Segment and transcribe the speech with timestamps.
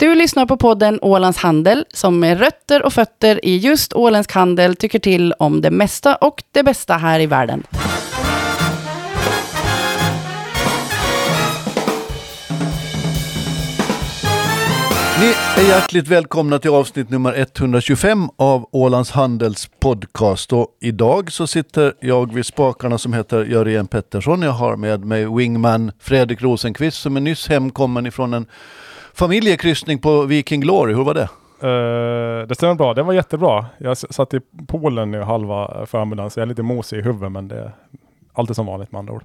[0.00, 4.76] Du lyssnar på podden Ålands Handel som med rötter och fötter i just åländsk handel
[4.76, 7.62] tycker till om det mesta och det bästa här i världen.
[15.20, 20.52] Ni är hjärtligt välkomna till avsnitt nummer 125 av Ålands Handels podcast.
[20.52, 24.42] Och idag så sitter jag vid spakarna som heter Jörgen Pettersson.
[24.42, 28.46] Jag har med mig wingman Fredrik Rosenqvist som är nyss hemkommen ifrån en
[29.18, 30.94] familjekryssning på Viking Glory.
[30.94, 31.28] Hur var det?
[31.62, 32.94] Uh, det stämmer bra.
[32.94, 33.66] Det var jättebra.
[33.78, 37.48] Jag satt i Polen nu halva förmiddagen så jag är lite mosig i huvudet men
[37.48, 37.72] det är
[38.32, 39.24] alltid som vanligt med andra ord.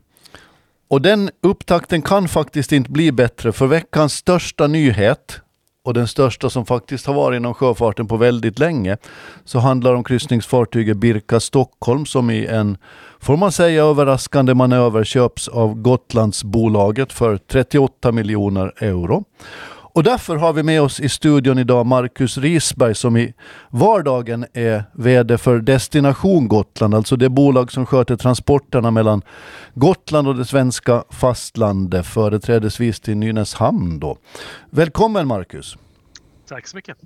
[0.88, 5.42] Och den upptakten kan faktiskt inte bli bättre för veckans största nyhet
[5.86, 8.98] och den största som faktiskt har varit inom sjöfarten på väldigt länge,
[9.44, 12.78] så handlar om kryssningsfartyget Birka Stockholm som i en,
[13.20, 19.24] får man säga, överraskande manöver köps av Gotlandsbolaget för 38 miljoner euro.
[19.96, 23.34] Och därför har vi med oss i studion idag Marcus Risberg som i
[23.70, 29.22] vardagen är VD för Destination Gotland, alltså det bolag som sköter transporterna mellan
[29.74, 34.00] Gotland och det svenska fastlandet, företrädesvis till Nynäshamn.
[34.00, 34.18] Då.
[34.70, 35.78] Välkommen Marcus!
[36.50, 36.98] Tack så mycket!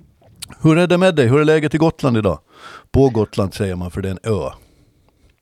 [0.61, 1.27] Hur är det med dig?
[1.27, 2.39] Hur är läget i Gotland idag?
[2.91, 4.49] På Gotland säger man för det är en ö.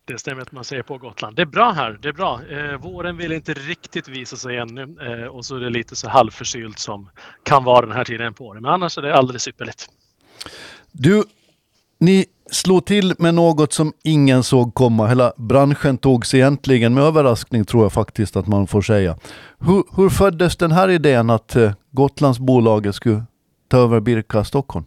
[0.07, 1.35] Det stämmer att man säger på Gotland.
[1.35, 2.41] Det är bra här, det är bra.
[2.51, 6.09] Eh, våren vill inte riktigt visa sig ännu eh, och så är det lite så
[6.09, 7.09] halvförkylt som
[7.43, 8.61] kan vara den här tiden på året.
[8.61, 9.89] Men annars är det alldeles ypperligt.
[10.91, 11.23] Du,
[11.99, 15.07] ni slog till med något som ingen såg komma.
[15.07, 19.17] Hela branschen tog sig egentligen med överraskning tror jag faktiskt att man får säga.
[19.59, 23.23] Hur, hur föddes den här idén att eh, Gotlandsbolaget skulle
[23.67, 24.85] ta över Birka Stockholm?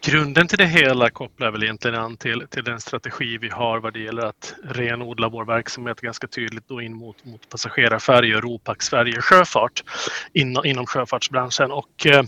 [0.00, 3.92] Grunden till det hela kopplar väl egentligen an till, till den strategi vi har vad
[3.92, 9.20] det gäller att renodla vår verksamhet ganska tydligt då in mot, mot passagerarfärjor, Ropax Sverige
[9.20, 9.84] Sjöfart
[10.32, 11.70] inom, inom sjöfartsbranschen.
[11.70, 12.18] Och, eh,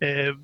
[0.00, 0.34] eh,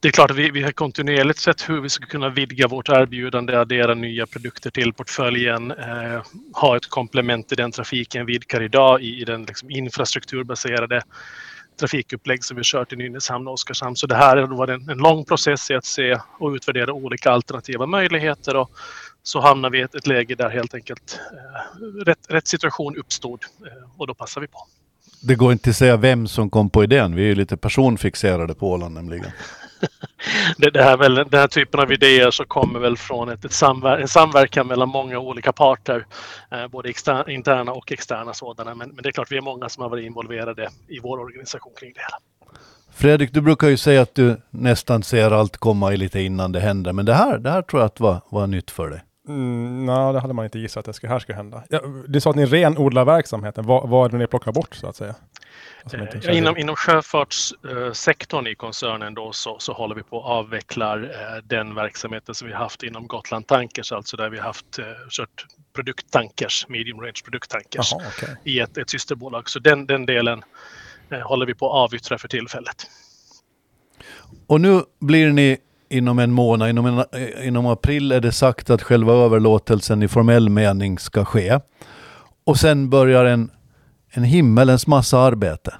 [0.00, 2.88] det är klart att vi, vi har kontinuerligt sett hur vi ska kunna vidga vårt
[2.88, 6.22] erbjudande, addera nya produkter till portföljen, eh,
[6.52, 11.02] ha ett komplement till den trafiken vi idkar idag i, i den liksom infrastrukturbaserade
[11.76, 13.96] trafikupplägg som vi kört i Nynäshamn och Oskarshamn.
[13.96, 17.30] Så det här har varit en, en lång process i att se och utvärdera olika
[17.30, 18.70] alternativa möjligheter och
[19.22, 23.44] så hamnar vi i ett, ett läge där helt enkelt eh, rätt, rätt, situation uppstod
[23.66, 24.66] eh, och då passar vi på.
[25.22, 27.14] Det går inte att säga vem som kom på idén.
[27.14, 29.30] Vi är ju lite personfixerade på Åland nämligen.
[30.58, 33.52] det, det här, väl, den här typen av idéer så kommer väl från ett, ett
[33.52, 36.06] samver en samverkan mellan många olika parter,
[36.50, 38.74] eh, både externa, interna och externa sådana.
[38.74, 41.72] Men, men, det är klart, vi är många som har varit involverade i vår organisation
[41.80, 42.18] kring det hela.
[42.94, 46.92] Fredrik, du brukar ju säga att du nästan ser allt komma lite innan det händer,
[46.92, 49.00] men det här, det här tror jag att var, var nytt för dig.
[49.28, 51.62] Mm, Nej, det hade man inte gissat att det skulle, här skulle hända.
[51.68, 53.66] Ja, du sa att ni renodlar verksamheten.
[53.66, 55.14] Vad, vad är det ni plockar bort så att säga?
[55.82, 60.94] Alltså, eh, inom, inom sjöfartssektorn i koncernen då så, så håller vi på att avveckla
[60.94, 61.08] eh,
[61.44, 66.66] den verksamheten som vi haft inom Gotland Tankers, alltså där vi haft eh, kört produkttankers,
[66.68, 68.34] medium range produkttankers Aha, okay.
[68.44, 69.50] i ett, ett systerbolag.
[69.50, 70.42] Så den, den delen
[71.24, 72.86] håller vi på att avyttra för tillfället.
[74.46, 77.04] Och nu blir ni inom en månad, inom, en,
[77.44, 81.58] inom april är det sagt att själva överlåtelsen i formell mening ska ske.
[82.44, 83.50] Och sen börjar en
[84.16, 85.74] en himmelens massa arbete.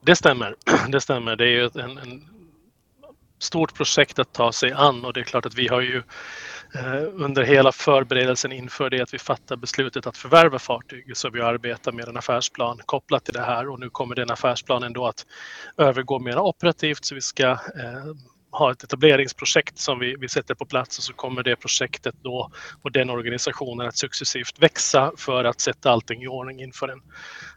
[0.00, 0.54] Det stämmer.
[0.88, 1.36] Det stämmer.
[1.36, 2.28] Det är ju en, en
[3.38, 6.02] stort projekt att ta sig an och det är klart att vi har ju
[6.74, 11.40] eh, under hela förberedelsen inför det att vi fattar beslutet att förvärva fartyget så vi
[11.40, 15.26] arbetar med en affärsplan kopplat till det här och nu kommer den affärsplanen då att
[15.76, 17.58] övergå mer operativt så vi ska eh,
[18.52, 22.50] ha ett etableringsprojekt som vi, vi sätter på plats och så kommer det projektet då
[22.82, 27.00] och den organisationen att successivt växa för att sätta allting i ordning inför en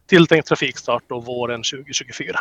[0.08, 2.40] tilltänkt trafikstart då våren 2024.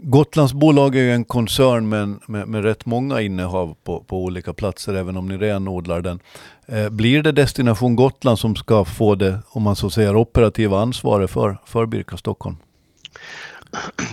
[0.00, 4.52] Gotlands bolag är ju en koncern med, med, med rätt många innehav på, på, olika
[4.52, 6.20] platser, även om ni renodlar den.
[6.66, 11.30] Eh, blir det Destination Gotland som ska få det, om man så säger, operativa ansvaret
[11.30, 12.56] för, för Birka Stockholm?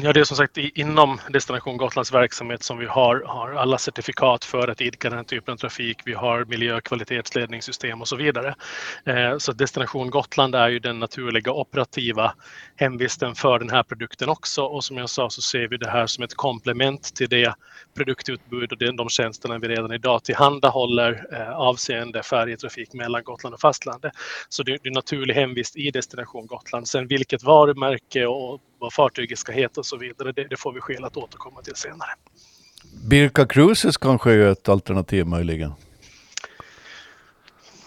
[0.01, 4.45] Ja, det är som sagt inom Destination Gotlands verksamhet som vi har, har alla certifikat
[4.45, 5.97] för att idka den här typen av trafik.
[6.05, 8.55] Vi har miljökvalitetsledningssystem och och så vidare.
[9.05, 12.33] Eh, så Destination Gotland är ju den naturliga operativa
[12.75, 16.07] hemvisten för den här produkten också och som jag sa så ser vi det här
[16.07, 17.53] som ett komplement till det
[17.95, 24.11] produktutbud och de tjänsterna vi redan idag tillhandahåller eh, avseende färjetrafik mellan Gotland och fastlandet.
[24.49, 26.87] Så det är en naturlig hemvist i Destination Gotland.
[26.87, 30.81] Sen vilket varumärke och vad fartyget ska heta och så vidare, det, det får vi
[30.81, 32.09] skäl att återkomma till senare.
[33.09, 35.73] Birka Cruises kanske är ett alternativ möjligen?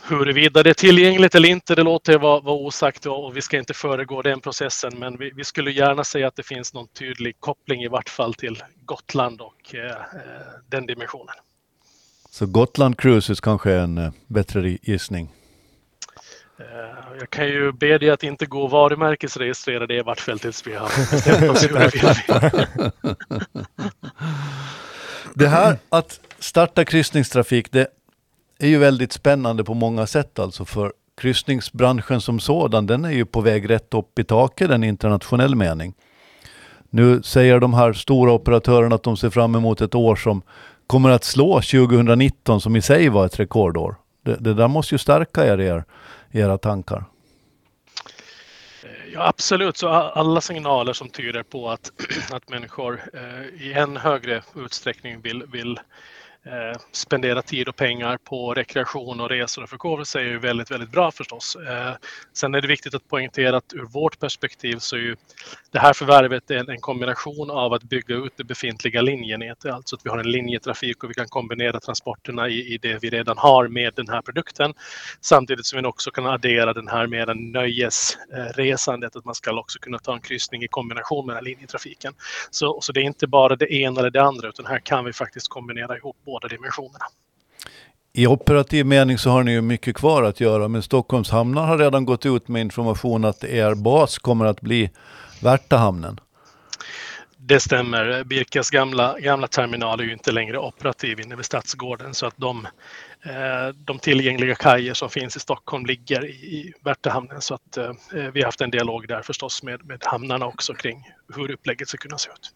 [0.09, 3.59] Huruvida det är tillgängligt eller inte, det låter jag vara, vara osagt och vi ska
[3.59, 4.93] inte föregå den processen.
[4.99, 8.35] Men vi, vi, skulle gärna säga att det finns någon tydlig koppling i vart fall
[8.35, 9.97] till Gotland och eh,
[10.69, 11.35] den dimensionen.
[12.31, 15.29] Så Gotland Cruises kanske är en eh, bättre gissning?
[16.60, 16.64] Eh,
[17.19, 20.66] jag kan ju be dig att inte gå och varumärkesregistrera det i vart fall tills
[20.66, 21.72] vi har bestämt oss hur
[25.34, 27.88] Det här att starta kryssningstrafik, det
[28.58, 33.25] är ju väldigt spännande på många sätt alltså för kryssningsbranschen som sådan, den är ju
[33.25, 35.94] på väg rätt upp i taket, en internationell mening.
[36.90, 40.43] Nu säger de här stora operatörerna att de ser fram emot ett år som
[40.87, 43.96] kommer att slå 2019 som i sig var ett rekordår.
[44.25, 45.84] Det, det där måste ju stärka er, er
[46.32, 47.04] era tankar.
[49.12, 51.92] Ja, absolut, så alla signaler som tyder på att,
[52.32, 55.80] att människor eh, i än högre utsträckning vill, vill
[56.49, 60.91] Eh, spendera tid och pengar på rekreation och resor och förkovrelse är ju väldigt, väldigt
[60.91, 61.56] bra förstås.
[61.56, 61.93] Eh,
[62.33, 65.17] sen är det viktigt att poängtera att ur vårt perspektiv så är ju
[65.71, 70.06] det här förvärvet en, en kombination av att bygga ut det befintliga linjenätet, alltså att
[70.06, 73.69] vi har en linjetrafik och vi kan kombinera transporterna i, i det vi redan har
[73.69, 74.75] med den här produkten.
[75.21, 79.99] Samtidigt som vi också kan addera den här mer nöjesresandet, att man ska också kunna
[79.99, 82.15] ta en kryssning i kombination med den här linjetrafiken.
[82.50, 85.12] Så, så det är inte bara det ena eller det andra, utan här kan vi
[85.12, 87.05] faktiskt kombinera ihop båda dimensionerna.
[88.12, 91.79] I operativ mening så har ni ju mycket kvar att göra, men Stockholms hamnar har
[91.79, 94.90] redan gått ut med information att er bas kommer att bli
[95.43, 96.20] Värtahamnen.
[97.37, 98.25] Det stämmer.
[98.25, 102.67] Birkas gamla, gamla terminal är ju inte längre operativ inne vid Stadsgården så att de,
[103.23, 108.40] eh, de tillgängliga kajer som finns i Stockholm ligger i Värtahamnen så att eh, vi
[108.40, 112.19] har haft en dialog där förstås med, med hamnarna också kring hur upplägget ska kunna
[112.19, 112.52] se ut.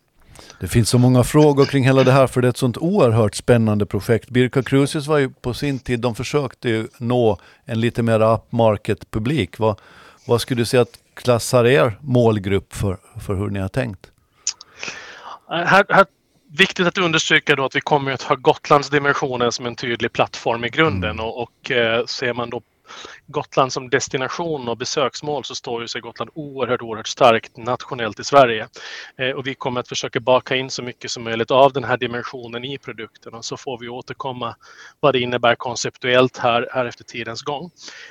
[0.61, 3.35] Det finns så många frågor kring hela det här för det är ett sånt oerhört
[3.35, 4.31] spännande projekt.
[4.31, 9.11] Birka Cruises var ju på sin tid, de försökte ju nå en lite mer upmarket
[9.11, 9.59] publik.
[9.59, 9.81] Vad,
[10.27, 14.11] vad skulle du säga att klassar er målgrupp för, för hur ni har tänkt?
[15.49, 16.07] Här, här,
[16.59, 20.69] viktigt att understryka då att vi kommer att ha Gotlandsdimensionen som en tydlig plattform i
[20.69, 21.25] grunden mm.
[21.25, 22.63] och, och eh, ser man då
[23.27, 28.25] Gotland som destination och besöksmål så står ju sig Gotland oerhört, oerhört starkt nationellt i
[28.25, 28.69] Sverige.
[29.19, 31.97] Eh, och vi kommer att försöka baka in så mycket som möjligt av den här
[31.97, 34.57] dimensionen i produkten och så får vi återkomma
[35.01, 37.71] vad det innebär konceptuellt här, här efter tidens gång.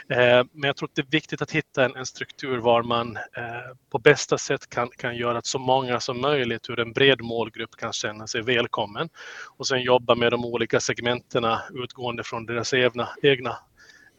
[0.09, 3.17] Eh, men jag tror att det är viktigt att hitta en, en struktur var man
[3.17, 7.21] eh, på bästa sätt kan, kan göra att så många som möjligt ur en bred
[7.21, 9.09] målgrupp kan känna sig välkommen
[9.57, 13.57] och sen jobba med de olika segmenterna utgående från deras egna, egna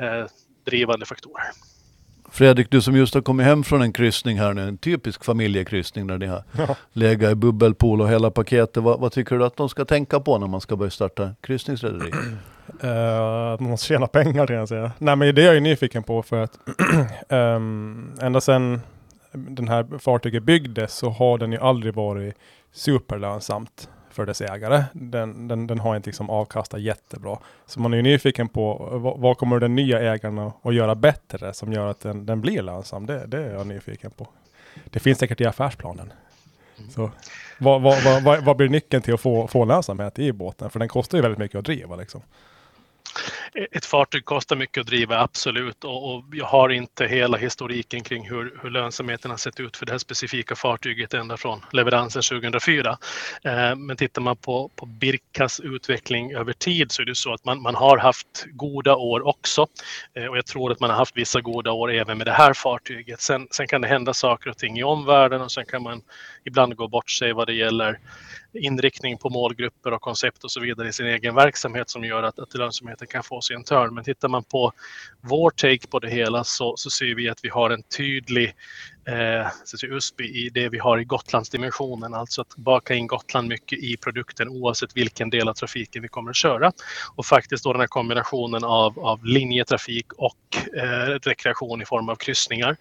[0.01, 0.27] eh,
[0.65, 1.45] drivande faktorer.
[2.31, 6.07] Fredrik, du som just har kommit hem från en kryssning här nu, en typisk familjekryssning
[6.07, 6.77] där ni har ja.
[6.93, 8.83] legat i bubbelpool och hela paketet.
[8.83, 12.11] Vad, vad, tycker du att de ska tänka på när man ska börja starta kryssningsrederi?
[12.85, 14.93] Uh, att man måste tjäna pengar kan jag säga.
[14.99, 16.59] Nej men det är jag ju nyfiken på för att
[17.29, 18.81] um, ända sedan
[19.33, 22.35] den här fartyget byggdes så har den ju aldrig varit
[22.73, 24.85] superlönsamt för dess ägare.
[24.93, 27.39] Den, den, den har inte liksom avkastat jättebra.
[27.67, 31.55] Så man är ju nyfiken på vad, vad kommer den nya ägaren att göra bättre
[31.55, 33.07] som gör att den, den blir lönsam?
[33.07, 34.29] Det, det är jag nyfiken på.
[34.85, 36.13] Det finns säkert i affärsplanen.
[36.79, 36.91] Mm.
[36.91, 37.11] Så,
[37.59, 40.71] vad, vad, vad, vad, blir nyckeln till att få, få lönsamhet i båten?
[40.71, 41.97] För den kostar ju väldigt mycket att driva.
[41.97, 42.23] Liksom
[43.73, 45.85] ett fartyg kostar mycket att driva, absolut.
[45.85, 49.87] Och, och, jag har inte hela historiken kring hur, hur lönsamheten har sett ut för
[49.87, 52.99] det här specifika fartyget ända från leveransen 2004.
[53.43, 57.45] Eh, men tittar man på, på Birkas utveckling över tid så är det så att
[57.45, 59.67] man, man har haft goda år också.
[60.15, 62.53] Eh, och jag tror att man har haft vissa goda år även med det här
[62.53, 63.21] fartyget.
[63.21, 66.03] Sen, sen kan det hända saker och ting i omvärlden och sen kan man
[66.45, 67.99] ibland gå bort sig vad det gäller
[68.55, 72.39] inriktning på målgrupper och koncept och så vidare i sin egen verksamhet som gör att,
[72.39, 73.95] att lönsamheten kan få sig en törn.
[73.95, 74.73] Men tittar man på
[75.21, 78.55] vår take på det hela så, så ser vi att vi har en tydlig
[79.05, 79.47] eh,
[79.91, 84.49] USBY i det vi har i Gotlandsdimensionen, alltså att baka in Gotland mycket i produkten
[84.49, 86.73] oavsett vilken del av trafiken vi kommer att köra.
[87.17, 90.37] Och faktiskt då den här kombinationen av, av linjetrafik och
[90.77, 92.77] eh, rekreation i form av kryssningar.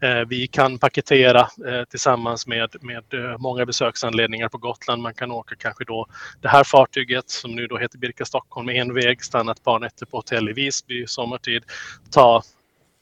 [0.00, 5.02] Eh, vi kan paketera eh, tillsammans med, med eh, många besöksanledningar på Gotland.
[5.02, 6.06] Man kan åka kanske då
[6.40, 9.78] det här fartyget som nu då heter Birka Stockholm med en väg, stanna ett par
[9.78, 11.64] nätter på hotell i Visby sommartid,
[12.10, 12.42] ta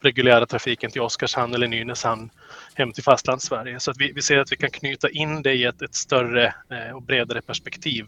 [0.01, 2.29] reguljära trafiken till Oskarshamn eller Nynäshamn
[2.73, 3.79] hem till fastlandssverige.
[3.79, 6.45] Så att vi, vi ser att vi kan knyta in det i ett, ett större
[6.45, 8.05] eh, och bredare perspektiv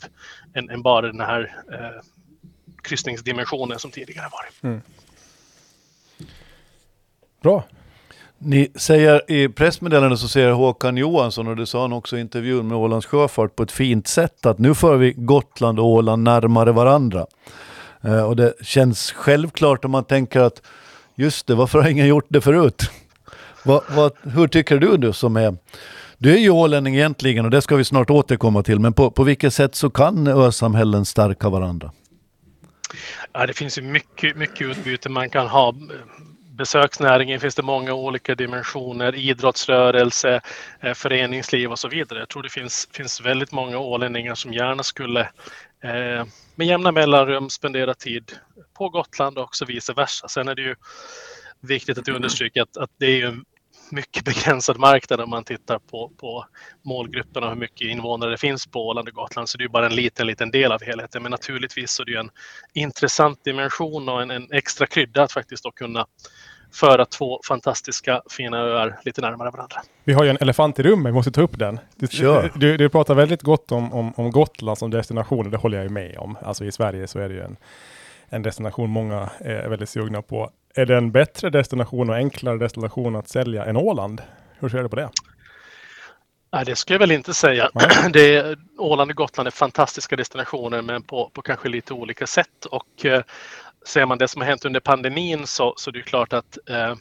[0.54, 2.04] än, än bara den här eh,
[2.82, 4.64] kryssningsdimensionen som tidigare varit.
[4.64, 4.82] Mm.
[7.42, 7.64] Bra.
[8.40, 12.68] Ni säger i pressmeddelandet så säger Håkan Johansson och det sa han också i intervjun
[12.68, 16.72] med Ålands Sjöfart på ett fint sätt att nu för vi Gotland och Åland närmare
[16.72, 17.26] varandra.
[18.02, 20.62] Eh, och det känns självklart om man tänker att
[21.18, 22.92] just det, varför har ingen gjort det förut?
[23.64, 25.58] vad, vad, hur tycker du, du som är
[26.18, 29.24] du är ju ålänning egentligen och det ska vi snart återkomma till, men på, på
[29.24, 31.92] vilket sätt så kan ösamhällen stärka varandra?
[33.34, 35.76] Ja, det finns ju mycket, mycket utbyte man kan ha.
[36.52, 40.42] Besöksnäringen finns det många olika dimensioner, idrottsrörelse,
[40.80, 42.20] eh, föreningsliv och så vidare.
[42.20, 45.22] Jag tror det finns, finns väldigt många ålänningar som gärna skulle
[45.84, 46.26] eh,
[46.58, 48.32] med jämna mellanrum spendera tid
[48.74, 50.28] på Gotland och också vice versa.
[50.28, 50.76] Sen är det ju
[51.62, 53.46] viktigt att understryka att, att det är en
[53.92, 56.46] mycket begränsad marknad om man tittar på, på
[56.86, 59.50] målgrupperna och hur mycket invånare det finns på Åland och Gotland.
[59.50, 61.24] Så det är bara en liten, liten del av helheten.
[61.24, 62.30] Men naturligtvis så är det ju en
[62.74, 66.06] intressant dimension och en, en extra krydda att faktiskt då kunna
[66.74, 69.82] föra två fantastiska fina öar lite närmare varandra.
[70.04, 71.80] Vi har ju en elefant i rummet, vi måste ta upp den.
[71.96, 72.52] Du, sure.
[72.56, 75.84] du, du pratar väldigt gott om, om, om Gotland som destination och det håller jag
[75.84, 76.38] ju med om.
[76.42, 77.58] Alltså i Sverige så är det ju en,
[78.30, 80.52] en destination många är väldigt sugna på.
[80.76, 84.22] Är det en bättre destination och enklare destination att sälja än Åland?
[84.60, 85.10] Hur ser du på det?
[86.54, 87.70] Nej, det skulle jag väl inte säga.
[88.14, 92.66] Det är, Åland och Gotland är fantastiska destinationer men på, på kanske lite olika sätt.
[92.72, 93.24] Och eh,
[93.88, 96.96] ser man det som har hänt under pandemin så, så det är klart att eh,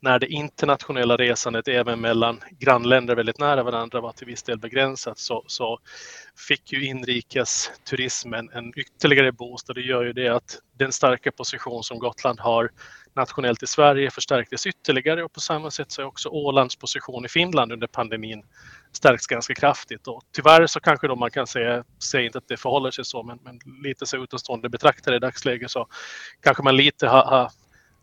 [0.00, 5.18] när det internationella resandet även mellan grannländer väldigt nära varandra var till viss del begränsat
[5.18, 5.78] så, så
[6.48, 9.68] fick ju inrikesturismen en ytterligare boost.
[9.68, 12.70] Och det gör ju det att den starka position som Gotland har
[13.14, 15.24] nationellt i Sverige förstärktes ytterligare.
[15.24, 18.42] Och på samma sätt så är också Ålands position i Finland under pandemin
[18.96, 20.06] stärks ganska kraftigt.
[20.06, 23.22] Och tyvärr så kanske då man kan säga, säga inte att det förhåller sig så,
[23.22, 25.86] men, men lite så utomstående betraktare i dagsläget så
[26.40, 27.50] kanske man lite har, ha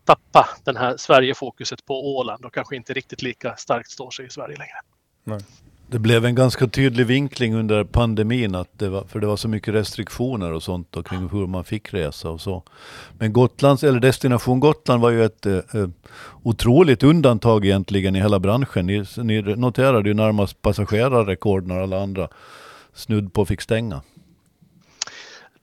[0.04, 4.30] tappat den här Sverigefokuset på Åland och kanske inte riktigt lika starkt står sig i
[4.30, 4.80] Sverige längre.
[5.24, 5.40] Nej.
[5.86, 9.48] Det blev en ganska tydlig vinkling under pandemin, att det var, för det var så
[9.48, 12.62] mycket restriktioner och sånt då, kring hur man fick resa och så.
[13.18, 15.88] Men Gotlands, eller Destination Gotland var ju ett eh, eh
[16.42, 18.86] otroligt undantag egentligen i hela branschen.
[18.86, 22.28] Ni, ni noterade ju närmast passagerarrekord när alla andra
[22.94, 24.00] snudd på fick stänga.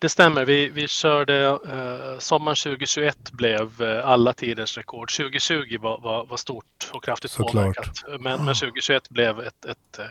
[0.02, 0.46] Det stämmer.
[0.46, 5.12] Vi, vi körde eh, sommaren 2021 blev eh, alla tiders rekord.
[5.12, 7.54] 2020 var, var, var stort och kraftigt Såklart.
[7.54, 8.04] påverkat.
[8.08, 10.06] Men, men 2021 blev ett, ett eh,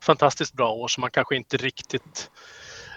[0.00, 2.30] fantastiskt bra år som man kanske inte riktigt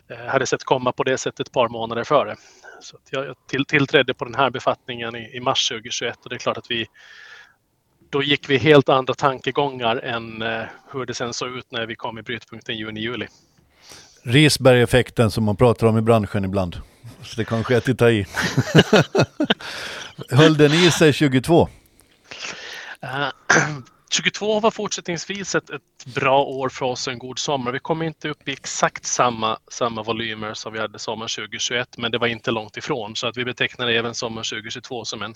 [0.08, 2.36] eh, hade sett komma på det sättet ett par månader före.
[2.82, 6.40] Så jag till, tillträdde på den här befattningen i, i, mars 2021 och det är
[6.40, 6.88] klart att vi
[8.10, 11.96] då gick vi helt andra tankegångar än eh, hur det sen såg ut när vi
[11.96, 13.28] kom i brytpunkten juni-juli.
[14.28, 16.82] Risberg-effekten som man pratar om i branschen ibland.
[17.24, 18.26] Så det kanske är att ta i.
[20.30, 21.70] Höll den i sig 22?
[23.04, 23.30] Uh,
[24.10, 27.72] 22 var fortsättningsvis ett, ett bra år för oss och en god sommar.
[27.72, 32.12] Vi kom inte upp i exakt samma, samma volymer som vi hade sommaren 2021, men
[32.12, 33.16] det var inte långt ifrån.
[33.16, 35.34] Så att vi betecknar även sommaren 2022 som en,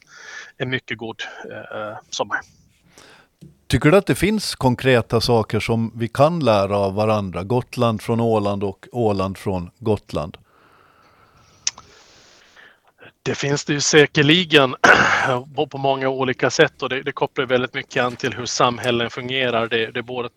[0.58, 2.40] en mycket god uh, sommar.
[3.72, 7.44] Tycker du att det finns konkreta saker som vi kan lära av varandra?
[7.44, 10.38] Gotland från Åland och Åland från Gotland?
[13.24, 14.76] Det finns det ju säkerligen
[15.70, 19.68] på många olika sätt och det, det kopplar väldigt mycket an till hur samhällen fungerar.
[19.68, 20.30] Det, det både,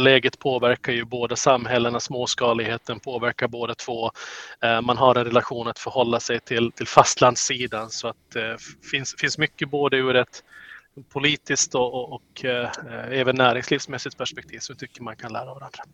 [0.00, 4.10] läget påverkar ju båda samhällena, småskaligheten påverkar båda två.
[4.62, 8.88] Eh, man har en relation att förhålla sig till, till fastlandssidan så att eh, det
[8.90, 10.42] finns, finns mycket både ur ett
[11.12, 12.70] politiskt och, och, och eh,
[13.10, 15.84] även näringslivsmässigt perspektiv så tycker man kan lära av varandra.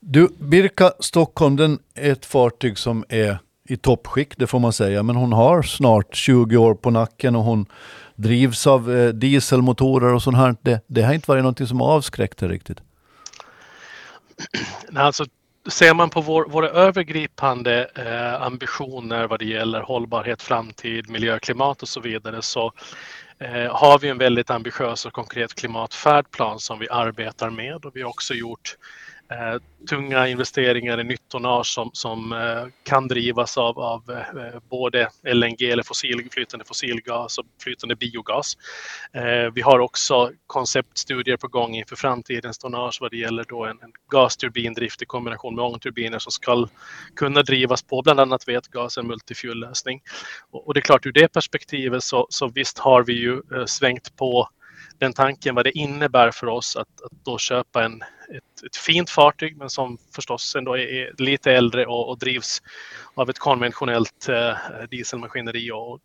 [0.00, 5.02] Du, Birka Stockholm, den är ett fartyg som är i toppskick, det får man säga,
[5.02, 7.66] men hon har snart 20 år på nacken och hon
[8.14, 10.56] drivs av eh, dieselmotorer och sånt här.
[10.62, 12.78] Det, det har inte varit någonting som avskräckte riktigt.
[14.90, 15.24] Nej, alltså,
[15.68, 21.82] ser man på vår, våra övergripande eh, ambitioner vad det gäller hållbarhet, framtid, miljö, klimat
[21.82, 22.72] och så vidare så
[23.38, 27.84] eh, har vi en väldigt ambitiös och konkret klimatfärdplan som vi arbetar med.
[27.84, 28.76] Och vi har också gjort
[29.30, 35.08] Eh, tunga investeringar i nytt tonnage som, som eh, kan drivas av, av eh, både
[35.22, 38.56] LNG eller fossil, flytande fossilgas och flytande biogas.
[39.52, 43.92] Vi har också konceptstudier på gång inför framtidens tonnage vad det gäller då en, en
[44.10, 46.68] gasturbindrift i kombination med ångturbiner som ska
[47.16, 50.02] kunna drivas på bland annat vätgas, en multifuel-lösning.
[50.50, 54.16] Och, och, det är klart ur det perspektivet så, så visst har vi ju svängt
[54.16, 54.48] på
[55.00, 58.02] den tanken vad det innebär för oss att, att då köpa en,
[58.36, 62.62] ett, ett, fint fartyg men som förstås ändå är, är lite äldre och, och, drivs
[63.14, 64.54] av ett konventionellt eh,
[64.90, 65.70] dieselmaskineri.
[65.72, 66.00] Och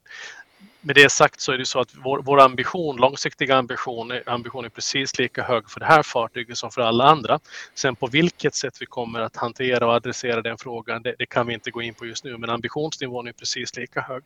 [0.86, 4.70] med det sagt så är det så att vår, vår ambition, långsiktiga ambition, ambition är
[4.70, 7.39] precis lika hög för det här fartyget som för alla andra.
[7.74, 11.48] Sen på vilket sätt vi kommer att hantera och adressera den frågan, det, det kan
[11.48, 14.24] vi inte gå in på just nu, men ambitionsnivån är precis lika hög.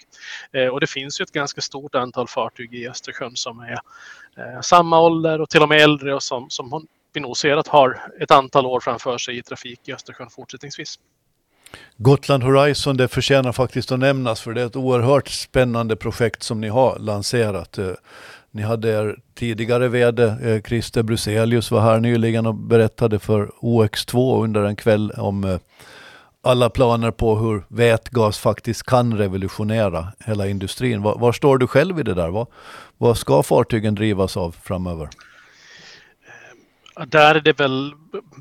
[0.51, 3.79] Eh, och det finns ju ett ganska stort antal fartyg i Östersjön som är
[4.37, 7.67] eh, samma ålder och till och med äldre och som, som vi nog ser att
[7.67, 10.99] har ett antal år framför sig i trafik i Östersjön fortsättningsvis.
[11.97, 16.61] Gotland Horizon, det förtjänar faktiskt att nämnas för det är ett oerhört spännande projekt som
[16.61, 17.77] ni har lanserat.
[17.77, 17.91] Eh,
[18.51, 24.43] ni hade er tidigare VD eh, Christer Bruselius var här nyligen och berättade för OX2
[24.43, 25.57] under en kväll om eh,
[26.43, 31.01] alla planer på hur vätgas faktiskt kan revolutionera hela industrin.
[31.01, 32.29] Var, var står du själv i det där?
[32.29, 32.47] Vad,
[32.97, 35.09] vad ska fartygen drivas av framöver?
[37.07, 37.93] Där är det väl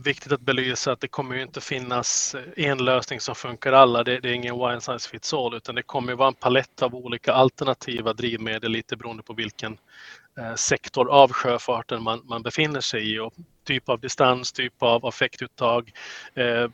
[0.04, 4.04] viktigt att belysa att det kommer ju inte finnas en lösning som funkar alla.
[4.04, 6.94] Det, det är ingen one size fits all utan det kommer vara en palett av
[6.94, 9.78] olika alternativa drivmedel lite beroende på vilken
[10.38, 13.32] eh, sektor av sjöfarten man, man befinner sig i och
[13.64, 15.92] typ av distans, typ av effektuttag,
[16.34, 16.70] eh,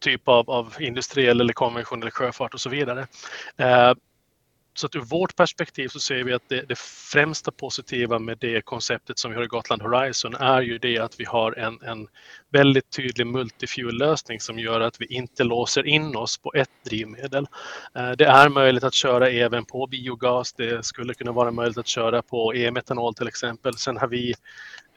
[0.00, 3.06] typ av, av industriell eller konventionell sjöfart och så vidare.
[3.56, 3.92] Eh,
[4.78, 8.60] så att ur vårt perspektiv så ser vi att det, det, främsta positiva med det
[8.64, 12.08] konceptet som vi har i Gotland Horizon är ju det att vi har en, en
[12.52, 17.46] väldigt tydlig multifuel-lösning som gör att vi inte låser in oss på ett drivmedel.
[17.94, 20.52] Eh, det är möjligt att köra även på biogas.
[20.52, 23.76] Det skulle kunna vara möjligt att köra på e-metanol till exempel.
[23.76, 24.34] Sen har vi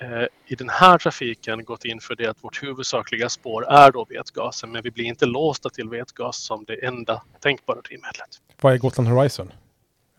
[0.01, 4.05] eh, i den här trafiken gått in för det att vårt huvudsakliga spår är då
[4.09, 8.29] vätgasen, men vi blir inte låsta till vätgas som det enda tänkbara drivmedlet.
[8.61, 9.51] Vad är Gotland Horizon?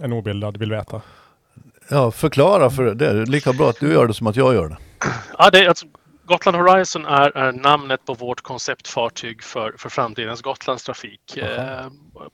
[0.01, 1.03] En obildad vill veta.
[1.89, 2.95] Ja, förklara för det.
[2.95, 4.77] Det är lika bra att du gör det som att jag gör det.
[5.39, 5.87] Ja, det är alltså,
[6.25, 11.37] Gotland Horizon är, är, namnet på vårt konceptfartyg för, för framtidens Gotlandstrafik.
[11.37, 11.87] Eh,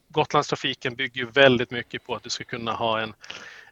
[0.08, 3.14] Gotlandstrafiken bygger ju väldigt mycket på att du ska kunna ha en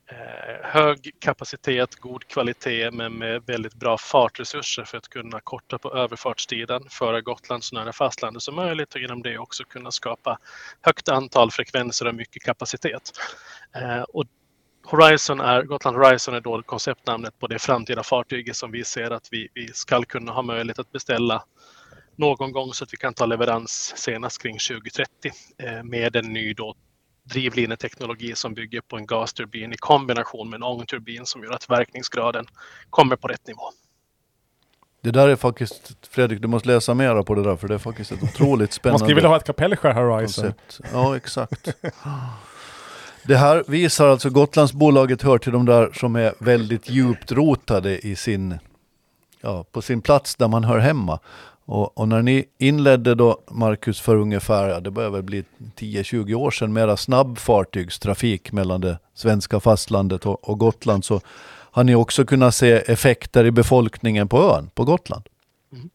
[0.07, 5.95] Eh, hög kapacitet, god kvalitet men med väldigt bra fartresurser för att kunna korta på
[5.95, 10.39] överfartstiden, föra Gotland så nära fastlandet som möjligt och genom det också kunna skapa
[10.81, 13.13] högt antal frekvenser och mycket kapacitet.
[13.77, 14.25] Eh, och
[14.85, 19.29] Horizon är, Gotland Horizon är då konceptnamnet på det framtida fartyget som vi ser att
[19.31, 21.45] vi, vi ska kunna ha möjlighet att beställa
[22.17, 25.09] någon gång så att vi kan ta leverans senast kring 2030
[25.59, 26.75] eh, med en ny då
[27.25, 32.47] drivlineteknologi som bygger på en gasturbin i kombination med en ångturbin som gör att verkningsgraden
[32.91, 33.63] kommer på rätt nivå.
[35.01, 37.79] Det där är faktiskt, Fredrik du måste läsa mera på det där för det är
[37.79, 40.45] faktiskt ett otroligt spännande Man skulle vilja ha ett kapellskär Horizon.
[40.45, 40.81] Koncept.
[40.93, 41.69] Ja exakt.
[43.27, 48.17] Det här visar alltså Gotlandsbolaget hör till de där som är väldigt djupt rotade i
[48.17, 48.59] sin,
[49.41, 51.21] ja, på sin plats där man hör hemma.
[51.67, 55.45] Och, och, när ni inledde då, Marcus, för ungefär, ja, det börjar väl bli
[55.77, 61.21] 10-20 år sedan, mera snabbfartygstrafik mellan det svenska fastlandet och, och, Gotland, så
[61.71, 65.29] har ni också kunnat se effekter i befolkningen på ön, på Gotland?
[65.73, 65.91] Mm.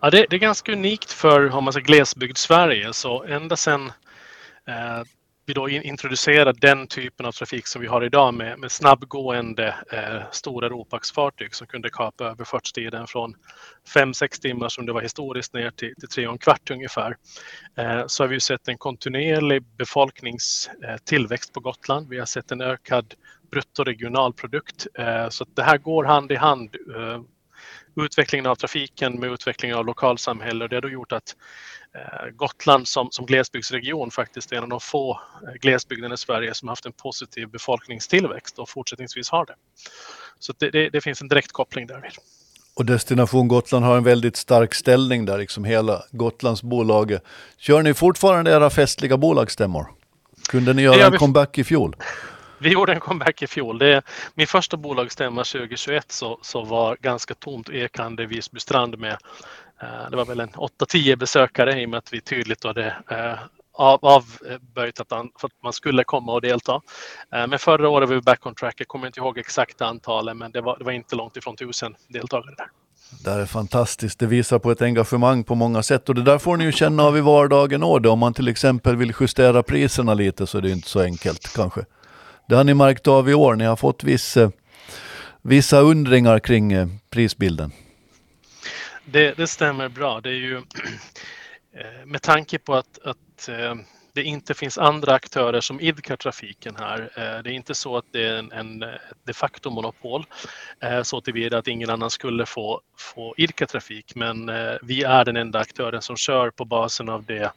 [0.00, 3.92] Ja, det, det, är ganska unikt för om man säger, glesbygd Sverige, så ända sedan
[4.68, 5.02] eh,
[5.46, 10.22] vi då introducerar den typen av trafik som vi har idag med, med snabbgående eh,
[10.30, 13.34] stora ropaxfartyg som kunde kapa överfartstiden från
[13.94, 17.16] 5-6 timmar som det var historiskt ner till, till 3 och en kvart ungefär.
[17.76, 22.08] Eh, så har vi sett en kontinuerlig befolkningstillväxt eh, på Gotland.
[22.08, 23.14] Vi har sett en ökad
[23.50, 24.86] bruttoregionalprodukt.
[24.94, 26.76] Eh, så det här går hand i hand.
[26.96, 27.20] Eh,
[27.96, 31.36] Utvecklingen av trafiken med utvecklingen av lokalsamhälle det har då gjort att
[31.94, 36.54] Eh, Gotland som, som glesbygdsregion faktiskt är en av de få eh, glesbygderna i Sverige
[36.54, 39.54] som haft en positiv befolkningstillväxt och fortsättningsvis har det.
[40.38, 42.10] Så det, det, det finns en direkt koppling därvid.
[42.74, 47.18] Och Destination Gotland har en väldigt stark ställning där, liksom hela Gotlands bolag.
[47.58, 49.86] Kör ni fortfarande era festliga bolagsstämmor?
[50.48, 51.96] Kunde ni göra en comeback i fjol?
[52.62, 53.78] Vi gjorde en comeback i fjol.
[53.78, 54.02] Det,
[54.34, 59.18] min första bolagsstämma 2021 så, så var ganska tomt ekande Visby strand med
[59.82, 63.38] Eh, det var väl en 8-10 besökare i och med att vi tydligt hade eh,
[63.72, 66.80] avböjt att, för att man skulle komma och delta.
[67.32, 68.74] Eh, men förra året var vi back on track.
[68.78, 71.94] Jag kommer inte ihåg exakta antalet men det var, det var inte långt ifrån tusen
[72.08, 72.66] deltagare där.
[73.24, 74.18] Det är fantastiskt.
[74.18, 77.02] Det visar på ett engagemang på många sätt och det där får ni ju känna
[77.02, 78.10] av i vardagen också.
[78.10, 81.84] Om man till exempel vill justera priserna lite så är det inte så enkelt kanske.
[82.52, 83.54] Det har ni märkt av i år.
[83.54, 84.50] Ni har fått viss, eh,
[85.42, 87.72] vissa undringar kring eh, prisbilden.
[89.04, 90.20] Det, det, stämmer bra.
[90.20, 90.56] Det är ju
[91.76, 93.48] eh, med tanke på att, att
[94.12, 97.10] det inte finns andra aktörer som idkar trafiken här.
[97.14, 98.84] Det är inte så att det är en, en
[99.24, 100.24] de facto monopol
[101.02, 104.50] så tillvida att ingen annan skulle få, få idka trafik men
[104.82, 107.52] vi är den enda aktören som kör på basen av det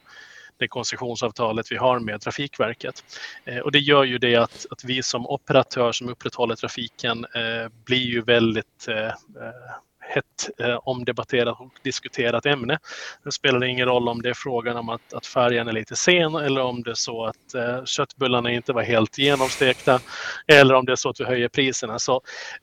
[0.58, 3.04] det koncessionsavtalet vi har med Trafikverket.
[3.44, 7.68] Eh, och det gör ju det att, att vi som operatör som upprätthåller trafiken eh,
[7.84, 9.12] blir ju väldigt eh, eh
[10.08, 12.78] hett eh, omdebatterat och diskuterat ämne.
[13.24, 16.34] Det spelar ingen roll om det är frågan om att, att färgen är lite sen
[16.34, 20.00] eller om det är så att eh, köttbullarna inte var helt genomstekta
[20.46, 21.98] eller om det är så att vi höjer priserna.
[21.98, 22.20] Så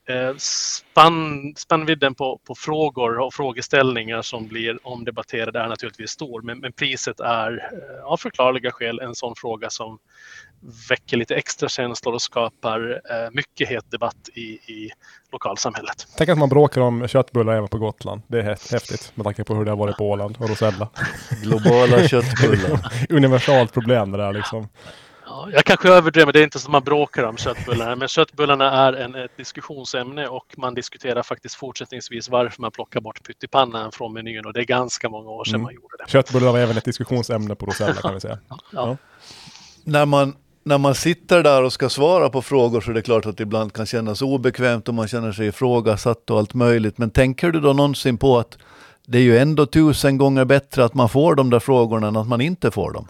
[0.08, 6.58] eh, spann, spännvidden på, på frågor och frågeställningar som blir omdebatterade är naturligtvis stor, men,
[6.58, 9.98] men priset är eh, av förklarliga skäl en sån fråga som
[10.88, 14.90] väcker lite extra känslor och skapar eh, mycket het debatt i, i
[15.32, 16.06] lokalsamhället.
[16.16, 18.22] Tänk att man bråkar om köttbullar även på Gotland.
[18.26, 20.88] Det är häftigt med tanke på hur det har varit på Åland och Rosella.
[21.42, 22.92] Globala köttbullar.
[23.10, 24.68] Universalt problem det där liksom.
[25.26, 28.70] Ja, jag kanske överdriver, det är inte så att man bråkar om köttbullarna, men köttbullarna
[28.70, 34.12] är en, ett diskussionsämne och man diskuterar faktiskt fortsättningsvis varför man plockar bort pyttipannan från
[34.12, 35.62] menyn och det är ganska många år sedan mm.
[35.62, 36.10] man gjorde det.
[36.10, 38.38] Köttbullar var även ett diskussionsämne på Rosella kan vi säga.
[38.48, 38.58] Ja.
[38.70, 38.96] Ja.
[39.84, 43.26] När man när man sitter där och ska svara på frågor så är det klart
[43.26, 46.98] att det ibland kan kännas obekvämt och man känner sig ifrågasatt och allt möjligt.
[46.98, 48.58] Men tänker du då någonsin på att
[49.06, 52.28] det är ju ändå tusen gånger bättre att man får de där frågorna än att
[52.28, 53.08] man inte får dem?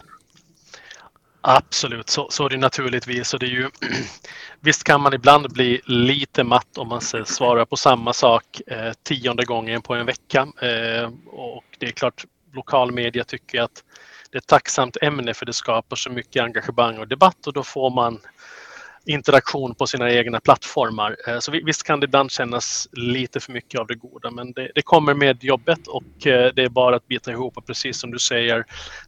[1.41, 3.33] Absolut, så, så är det naturligtvis.
[3.33, 3.69] Och det är ju,
[4.59, 9.45] visst kan man ibland bli lite matt om man svarar på samma sak eh, tionde
[9.45, 10.39] gången på en vecka.
[10.41, 13.83] Eh, och det är klart, lokalmedia tycker att
[14.35, 17.63] det är ett tacksamt ämne för det skapar så mycket engagemang och debatt och då
[17.63, 18.19] får man
[19.05, 21.17] interaktion på sina egna plattformar.
[21.27, 24.71] Eh, så visst kan det ibland kännas lite för mycket av det goda men det,
[24.75, 28.11] det, kommer med jobbet och eh, det är bara att bita ihop och precis som
[28.11, 28.65] du säger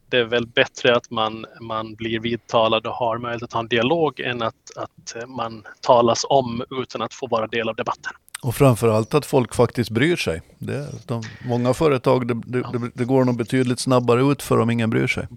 [0.10, 3.68] det är väl bättre att man, man blir vidtalad och har möjlighet att ha en
[3.68, 8.14] dialog än att, att eh, man talas om utan att få vara del av debatten.
[8.42, 10.42] Och framförallt att folk faktiskt bryr sig.
[10.60, 14.90] Det, de, många företag, det, det, det, går nog betydligt snabbare ut för om ingen
[14.90, 15.28] bryr sig.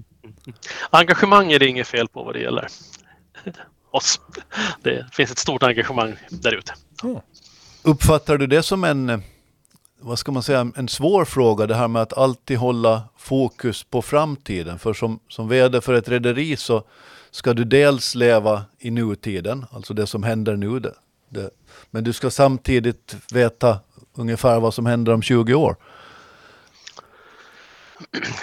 [0.90, 2.68] Engagemang är det inget fel på vad det gäller
[3.90, 4.20] oss.
[4.82, 6.74] Det finns ett stort engagemang där ute.
[7.02, 7.20] Mm.
[7.82, 9.22] Uppfattar du det som en,
[10.00, 14.02] vad ska man säga, en svår fråga, det här med att alltid hålla fokus på
[14.02, 14.78] framtiden?
[14.78, 16.82] För som, som vd för ett rederi så
[17.30, 20.80] ska du dels leva i nutiden, alltså det som händer nu,
[21.30, 21.50] det,
[21.90, 23.78] men du ska samtidigt veta
[24.14, 25.76] ungefär vad som händer om 20 år.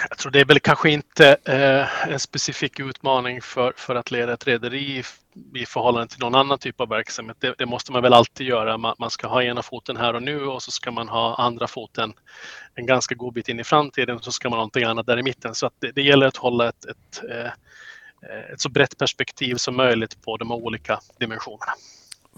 [0.08, 4.32] Jag tror det är väl kanske inte eh, en specifik utmaning för, för att leda
[4.32, 5.02] ett rederi
[5.54, 7.36] i förhållande till någon annan typ av verksamhet.
[7.40, 8.78] Det, det måste man väl alltid göra.
[8.78, 11.66] Man, man, ska ha ena foten här och nu och så ska man ha andra
[11.66, 12.12] foten
[12.74, 15.18] en ganska god bit in i framtiden och så ska man ha någonting annat där
[15.18, 15.54] i mitten.
[15.54, 17.52] Så att det, det gäller att hålla ett, ett, ett,
[18.52, 21.72] ett så brett perspektiv som möjligt på de olika dimensionerna.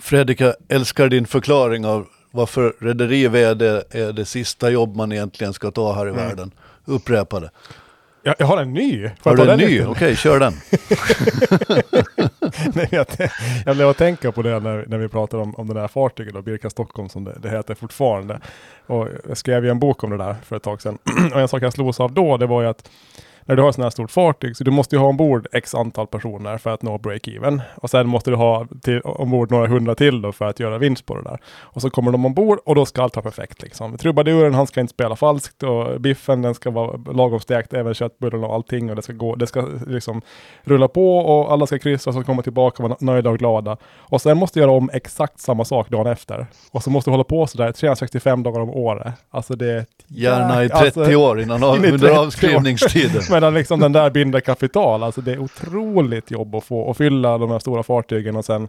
[0.01, 5.71] Fredrik, jag älskar din förklaring av varför rederi-VD är det sista jobb man egentligen ska
[5.71, 6.27] ta här i mm.
[6.27, 6.51] världen.
[6.85, 7.51] Upprepa det.
[8.23, 9.11] Jag, jag, har en ny.
[9.23, 9.81] Får har du en ny?
[9.81, 10.53] Okej, okay, kör den.
[12.75, 13.07] Nej, jag,
[13.67, 16.35] jag blev att tänka på det när, när vi pratade om, om det där fartyget,
[16.35, 18.41] då, Birka Stockholm som det, det heter fortfarande.
[18.87, 20.99] Och jag skrev ju en bok om det där för ett tag sedan.
[21.35, 22.91] och en sak jag slogs av då, det var ju att
[23.45, 25.75] när du har ett sådant här stort fartyg, så du måste ju ha ombord x
[25.75, 27.61] antal personer för att nå break-even.
[27.75, 31.07] Och sen måste du ha till, ombord några hundra till då för att göra vinst
[31.07, 31.39] på det där.
[31.59, 33.99] Och så kommer de ombord och då ska allt vara perfekt liksom.
[33.99, 38.47] Trubaduren, han ska inte spela falskt och biffen den ska vara lagom stekt, även köttbullarna
[38.47, 40.23] och allting och det ska gå, det ska liksom
[40.63, 43.77] rulla på och alla ska kryssa och så komma tillbaka och vara nöjda och glada.
[43.99, 46.47] Och sen måste du göra om exakt samma sak dagen efter.
[46.71, 49.15] Och så måste du hålla på sådär 365 dagar om året.
[49.31, 53.23] Alltså det Gärna i 30 alltså, år innan under avskrivningstiden.
[53.31, 55.03] Medan liksom den där binder kapital.
[55.03, 58.69] Alltså det är otroligt jobb att få och fylla de här stora fartygen och sen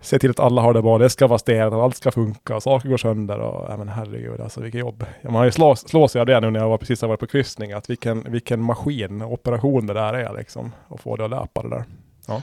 [0.00, 0.98] se till att alla har det bra.
[0.98, 4.60] Det ska vara städat, allt ska funka, saker går sönder och ja, men herregud alltså
[4.60, 5.04] vilket jobb.
[5.22, 7.26] Man har ju slå, slås av det nu när jag var precis har varit på
[7.26, 10.72] kryssning att vilken, vilken maskin, operation det där är liksom.
[10.88, 11.84] Och få det att löpa det där.
[12.26, 12.42] Ja.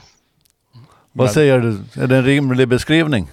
[1.12, 2.02] Vad men, säger du?
[2.02, 3.28] Är det en rimlig beskrivning?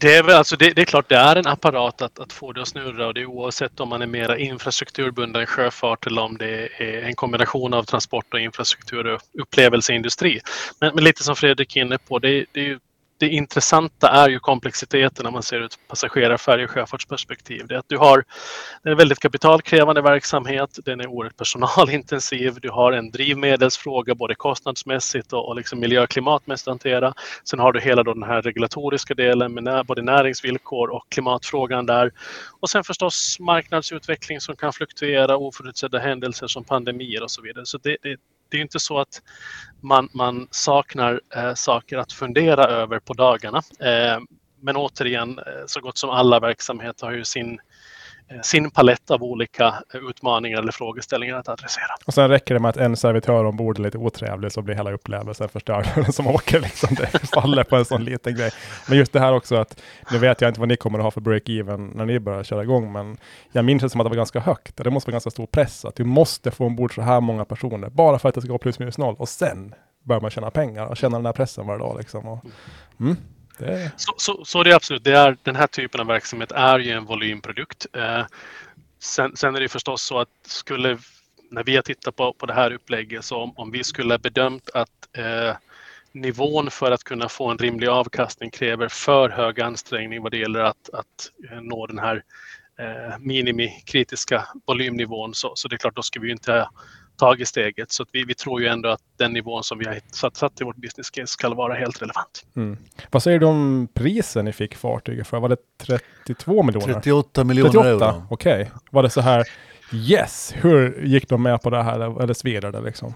[0.00, 2.52] Det är, väl, alltså det, det, är klart det är en apparat att, att få
[2.52, 6.38] det att snurra och det är oavsett om man är mera infrastrukturbunden sjöfart eller om
[6.38, 10.40] det är en kombination av transport och infrastruktur och upplevelseindustri.
[10.80, 12.78] Men, men lite som Fredrik är inne på, det, det är ju
[13.20, 17.66] det intressanta är ju komplexiteten när man ser ut passagerarfärg och sjöfartsperspektiv.
[17.66, 18.24] Det är att du har
[18.82, 25.48] en väldigt kapitalkrävande verksamhet, den är oerhört personalintensiv, du har en drivmedelsfråga både kostnadsmässigt och,
[25.48, 27.14] och liksom miljö och klimatmässigt att hantera.
[27.44, 32.12] Sen har du hela den här regulatoriska delen med när, både näringsvillkor och klimatfrågan där.
[32.60, 37.66] Och sen förstås marknadsutveckling som kan fluktuera, oförutsedda händelser som pandemier och så vidare.
[37.66, 38.16] Så det, det,
[38.50, 39.22] det är inte så att
[39.80, 43.62] man, man saknar eh, saker att fundera över på dagarna.
[43.80, 44.20] Eh,
[44.60, 47.58] men återigen, eh, så gott som alla verksamheter har ju sin
[48.42, 51.94] sin palett av olika utmaningar eller frågeställningar att adressera.
[52.06, 54.92] Och sen räcker det med att en servitör ombord är lite otrevlig så blir hela
[54.92, 56.60] upplevelsen förstörd som åker.
[56.60, 56.94] Liksom.
[56.94, 58.50] Det faller på en sån liten grej.
[58.88, 61.10] Men just det här också att, nu vet jag inte vad ni kommer att ha
[61.10, 63.18] för break-even när ni börjar köra igång, men
[63.52, 64.76] jag minns det som att det var ganska högt.
[64.76, 67.88] Det måste vara ganska stor press att du måste få ombord så här många personer
[67.88, 70.86] bara för att det ska gå plus minus noll och sen börjar man tjäna pengar
[70.86, 71.96] och känna den här pressen varje dag.
[71.98, 72.28] Liksom.
[72.28, 72.44] Och,
[73.00, 73.16] mm.
[73.60, 73.92] Det...
[73.96, 75.04] Så, så, så det är absolut.
[75.04, 77.86] Det är, den här typen av verksamhet är ju en volymprodukt.
[77.92, 78.26] Eh,
[78.98, 80.98] sen, sen, är det förstås så att skulle,
[81.50, 84.18] när vi har tittat på, på det här upplägget, så om, om vi skulle ha
[84.18, 85.56] bedömt att eh,
[86.12, 90.60] nivån för att kunna få en rimlig avkastning kräver för hög ansträngning vad det gäller
[90.60, 92.22] att, att eh, nå den här
[92.78, 96.68] eh, minimikritiska volymnivån så, så det är klart, då ska vi inte
[97.20, 97.92] tagit steget.
[97.92, 100.64] Så vi, vi tror ju ändå att den nivån som vi har satt, satt i
[100.64, 102.44] vårt business case ska vara helt relevant.
[102.56, 102.76] Mm.
[103.10, 105.40] Vad säger du om prisen ni fick fartyget för?
[105.40, 105.56] Var det
[106.26, 106.94] 32 miljoner?
[106.94, 108.22] 38 miljoner 38, euro.
[108.30, 108.62] Okej.
[108.62, 108.72] Okay.
[108.90, 109.44] Var det så här,
[109.92, 112.22] yes, hur gick de med på det här?
[112.22, 113.14] Eller svider det liksom?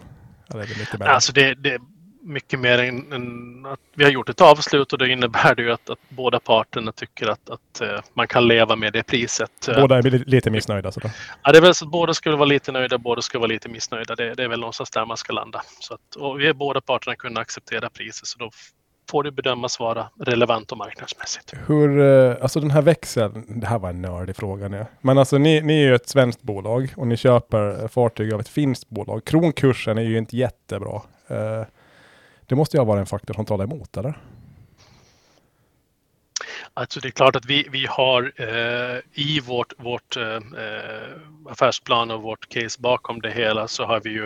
[0.50, 1.78] Eller det alltså det, det,
[2.24, 5.72] mycket mer än, än, att vi har gjort ett avslut och det innebär det ju
[5.72, 9.68] att, att båda parterna tycker att, att uh, man kan leva med det priset.
[9.76, 10.92] Båda är lite missnöjda?
[10.92, 11.00] Så
[11.42, 13.68] Ja, det är väl så att båda skulle vara lite nöjda, båda skulle vara lite
[13.68, 14.14] missnöjda.
[14.14, 15.62] Det, det är väl någonstans där man ska landa.
[15.80, 18.50] Så att, och vi är båda parterna kunna acceptera priset så då
[19.10, 21.54] får det bedömas vara relevant och marknadsmässigt.
[21.66, 25.38] Hur, eh, alltså den här växeln, det här var en nördig fråga nu, men alltså
[25.38, 29.24] ni, ni är ju ett svenskt bolag och ni köper fartyg av ett finskt bolag.
[29.24, 31.02] Kronkursen är ju inte jättebra.
[31.30, 31.64] Uh,
[32.54, 34.18] det måste ju vara en faktor som talar emot, eller?
[36.74, 40.40] Alltså det är klart att vi, vi har eh, i vårt, vårt eh,
[41.48, 44.24] affärsplan och vårt case bakom det hela så har vi ju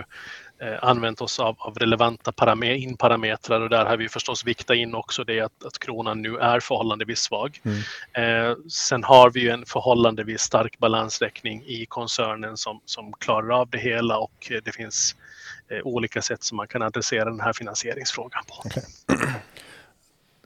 [0.63, 5.25] eh, använt oss av, av relevanta parametrar och där har vi förstås viktat in också
[5.25, 7.61] det att, att kronan nu är förhållandevis svag.
[7.63, 8.51] Mm.
[8.51, 13.71] Eh, sen har vi ju en förhållandevis stark balansräkning i koncernen som, som klarar av
[13.71, 15.28] det hela och det finns Eh,
[15.71, 18.69] Eh, olika sätt som man kan adressera den här finansieringsfrågan på.
[18.69, 18.83] Okay.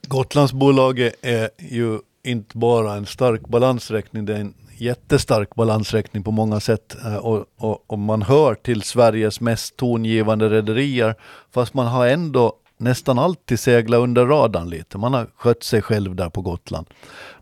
[0.07, 6.59] Gotlandsbolaget är ju inte bara en stark balansräkning, det är en jättestark balansräkning på många
[6.59, 6.95] sätt.
[7.05, 11.15] Eh, och, och, och man hör till Sveriges mest tongivande rederier,
[11.51, 14.97] fast man har ändå nästan alltid seglat under radarn lite.
[14.97, 16.87] Man har skött sig själv där på Gotland.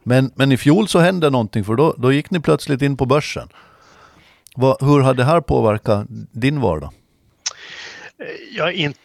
[0.03, 3.05] Men, men i fjol så hände någonting, för då, då gick ni plötsligt in på
[3.05, 3.49] börsen.
[4.55, 6.93] Va, hur har det här påverkat din vardag?
[8.51, 8.99] Jag inte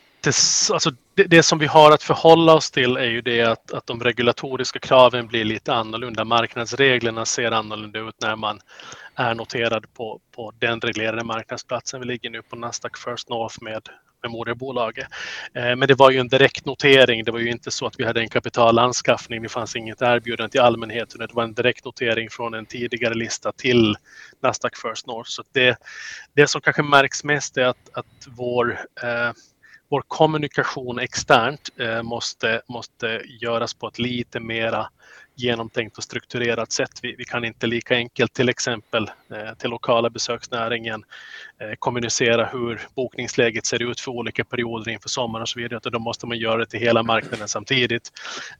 [0.72, 3.87] Alltså det, det, som vi har att förhålla oss till är ju det att, att
[3.87, 6.24] de regulatoriska kraven blir lite annorlunda.
[6.24, 8.61] Marknadsreglerna ser annorlunda ut när man
[9.14, 12.00] är noterad på, på den reglerade marknadsplatsen.
[12.00, 13.88] Vi ligger nu på Nasdaq First North med
[14.22, 15.07] med moderbolaget.
[15.55, 17.24] Eh, men det var ju en direktnotering.
[17.24, 19.42] Det var ju inte så att vi hade en kapitalanskaffning.
[19.42, 21.20] Det fanns inget erbjudande till allmänheten.
[21.20, 23.96] Det var en direktnotering från en tidigare lista till
[24.42, 25.31] Nasdaq First North.
[25.31, 25.79] Så det,
[26.35, 29.33] det som kanske märks mest är att, att vår eh,
[29.88, 34.88] vår kommunikation externt eh, måste, måste göras på ett lite mera
[35.37, 36.90] genomtänkt och strukturerat sätt.
[37.03, 41.05] Vi, vi kan inte lika enkelt till exempel eh, till lokala besöksnäringen
[41.61, 45.77] eh, kommunicera hur bokningsläget ser ut för olika perioder inför sommaren och så vidare.
[45.77, 48.11] Utan då måste man göra det till hela marknaden samtidigt.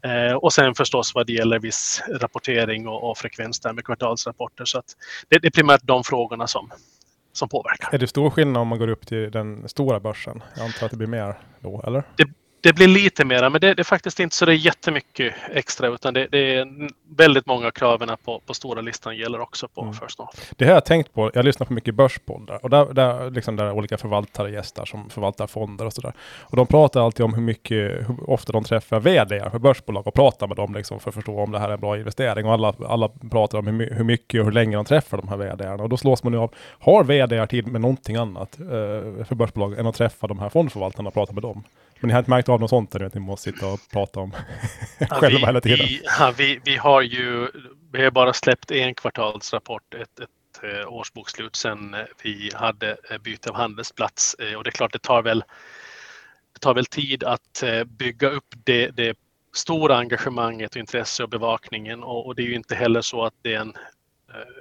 [0.03, 4.65] Eh, och sen förstås vad det gäller viss rapportering och, och frekvens där med kvartalsrapporter.
[4.65, 4.83] Så
[5.29, 6.71] det, det är primärt de frågorna som,
[7.33, 7.95] som påverkar.
[7.95, 10.43] Är det stor skillnad om man går upp till den stora börsen?
[10.57, 12.03] Jag antar att det blir mer då, eller?
[12.17, 12.25] Det,
[12.67, 15.89] det blir lite mera, men det, det, är faktiskt inte så det är jättemycket extra
[15.89, 16.67] utan det, det är
[17.17, 19.95] väldigt många av kraven på, på stora listan gäller också på mm.
[19.95, 20.39] First North.
[20.57, 21.31] Det har jag tänkt på.
[21.35, 25.47] Jag lyssnar på mycket börspoddar och där, där, liksom där olika förvaltare gästar som förvaltar
[25.47, 26.13] fonder och sådär.
[26.41, 30.15] Och de pratar alltid om hur mycket, hur ofta de träffar vd för börsbolag och
[30.15, 32.47] pratar med dem liksom för att förstå om det här är en bra investering.
[32.47, 35.37] Och alla, alla pratar om hur, hur mycket och hur länge de träffar de här
[35.37, 39.35] vd Och då slås man ju av, har vd tid med någonting annat eh, för
[39.35, 41.65] börsbolag än att träffa de här fondförvaltarna och prata med dem?
[42.01, 44.21] Men ni har inte märkt av något sånt där, att ni måste sitta och prata
[44.21, 44.33] om
[44.99, 45.87] ja, själva vi, hela tiden?
[45.87, 47.49] Vi, ja, vi, vi har ju,
[47.93, 50.29] vi har bara släppt en kvartalsrapport, ett, ett
[50.63, 51.57] eh, årsbokslut.
[51.57, 55.45] Sedan eh, vi hade eh, byte av handelsplats och det är klart det tar väl,
[56.53, 59.19] det tar väl tid att bygga upp det, det
[59.55, 62.03] stora engagemanget och intresse och bevakningen.
[62.03, 63.75] Och, och, det är ju inte heller så att det är en,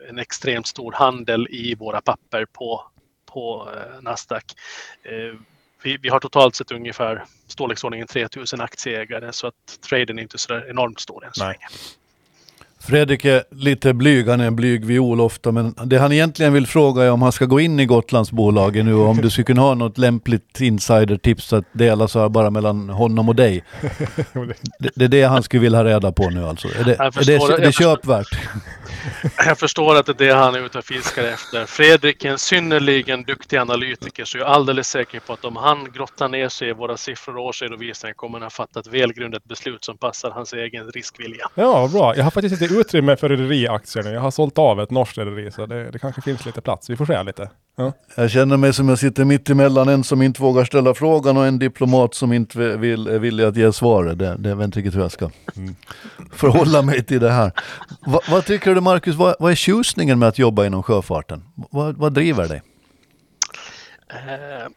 [0.10, 2.84] en extremt stor handel i våra papper på,
[3.26, 3.70] på
[4.02, 4.46] Nasdaq
[5.86, 9.54] vi, vi har totalt sett ungefär storleksordningen 3000 aktieägare så att
[9.90, 11.68] traden är inte så enormt stor än så länge.
[12.80, 16.68] Fredrik är lite blyg, han är en blyg viol ofta, men det han egentligen vill
[16.68, 19.62] fråga är om han ska gå in i Gotlandsbolaget nu och om du skulle kunna
[19.62, 23.64] ha något lämpligt insidertips att dela så här bara mellan honom och dig.
[24.80, 26.68] Det, det, är det han skulle vilja ha reda på nu alltså.
[26.68, 28.38] Är det, är det, är det köpvärt?
[29.46, 31.66] Jag förstår att det är det han är ute och fiskar efter.
[31.66, 35.92] Fredrik är en synnerligen duktig analytiker så jag är alldeles säker på att om han
[35.92, 39.98] grottar ner sig i våra siffror och årsredovisningar kommer han fatta ett välgrundat beslut som
[39.98, 41.50] passar hans egen riskvilja.
[41.56, 42.16] Ja, bra.
[42.16, 44.10] Jag har faktiskt inte utrymme för rederiaktier nu.
[44.10, 46.90] Jag har sålt av ett norskt rederi så det, det kanske finns lite plats.
[46.90, 47.50] Vi får se lite.
[47.76, 47.94] Ja.
[48.16, 51.46] Jag känner mig som jag sitter mitt emellan en som inte vågar ställa frågan och
[51.46, 54.20] en diplomat som inte vill, är villig att ge svaret.
[54.20, 55.76] Det, det vet inte riktigt hur jag ska mm.
[56.32, 57.52] förhålla mig till det här.
[58.06, 61.44] Va, vad tycker du Marcus, vad, vad är tjusningen med att jobba inom sjöfarten?
[61.56, 62.62] Vad, vad driver dig?
[64.14, 64.70] Uh,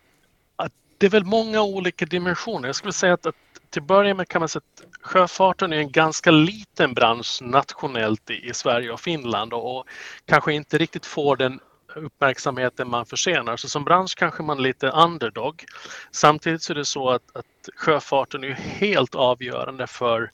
[0.99, 2.69] det är väl många olika dimensioner.
[2.69, 3.35] Jag skulle säga att, att
[3.71, 8.31] till att börja med kan man säga att sjöfarten är en ganska liten bransch nationellt
[8.31, 9.85] i, i Sverige och Finland och, och
[10.27, 11.61] kanske inte riktigt får den
[11.99, 13.57] uppmärksamheten man försenar.
[13.57, 15.65] Så som bransch kanske man är lite underdog.
[16.11, 20.31] Samtidigt så är det så att, att sjöfarten är helt avgörande för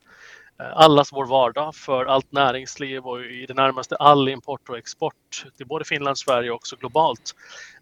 [0.61, 5.47] eh, allas vår vardag, för allt näringsliv och i det närmaste all import och export
[5.57, 7.35] till både Finland, Sverige och också globalt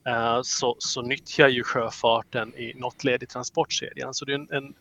[0.06, 4.14] eh, så, så nyttjar ju sjöfarten i något led i transportkedjan.
[4.14, 4.74] Så det är en, en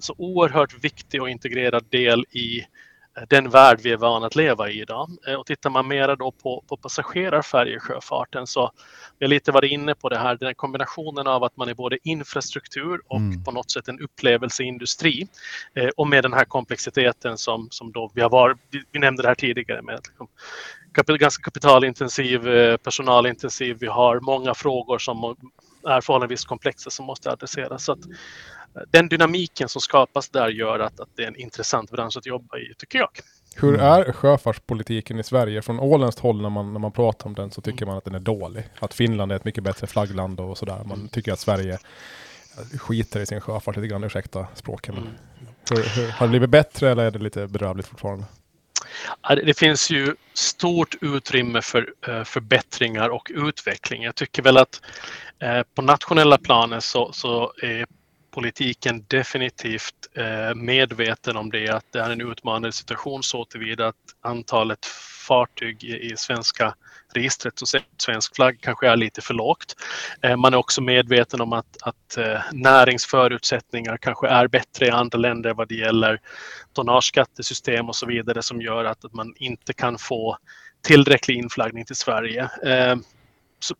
[0.00, 2.66] så oerhört viktig och integrerad del i
[3.28, 5.10] den värld vi är vana att leva i idag.
[5.28, 8.70] Eh, och tittar man mera då på, på passagerarfärjesjöfarten så
[9.18, 11.98] vi har lite varit inne på det här, den kombinationen av att man är både
[12.02, 13.44] infrastruktur och mm.
[13.44, 15.28] på något sätt en upplevelseindustri
[15.74, 18.58] eh, och med den här komplexiteten som, som då vi har varit,
[18.92, 20.28] vi, nämnde det här tidigare med liksom,
[21.18, 25.36] ganska kapitalintensiv, eh, personalintensiv, vi har många frågor som
[25.86, 27.84] är förhållandevis komplexa som måste adresseras.
[27.84, 28.00] Så att,
[28.90, 32.58] den dynamiken som skapas där gör att, att det är en intressant bransch att jobba
[32.58, 33.08] i, tycker jag.
[33.56, 35.62] Hur är sjöfartspolitiken i Sverige?
[35.62, 38.14] Från åländskt håll när man, när man pratar om den så tycker man att den
[38.14, 38.64] är dålig.
[38.78, 40.84] Att Finland är ett mycket bättre flaggland och sådär.
[40.84, 41.78] Man tycker att Sverige
[42.78, 44.94] skiter i sin sjöfart lite grann, ursäkta språket.
[44.94, 45.14] Men mm.
[45.70, 48.24] hur, hur, har det blivit bättre eller är det lite bedrövligt fortfarande?
[49.44, 54.02] Det finns ju stort utrymme för eh, förbättringar och utveckling.
[54.02, 54.82] Jag tycker väl att
[55.38, 57.86] eh, på nationella planet så, så är
[58.30, 63.96] politiken definitivt eh, medveten om det, att det är en utmanande situation så tillvida att
[64.20, 64.86] antalet
[65.28, 66.74] fartyg i, svenska
[67.14, 69.76] registret och svensk flagg kanske är lite för lågt.
[70.22, 75.18] Eh, man är också medveten om att, att eh, näringsförutsättningar kanske är bättre i andra
[75.18, 76.20] länder vad det gäller
[76.72, 80.38] tonnageskattesystem och så vidare som gör att, att man inte kan få
[80.82, 82.50] tillräcklig inflaggning till Sverige.
[83.60, 83.74] Så,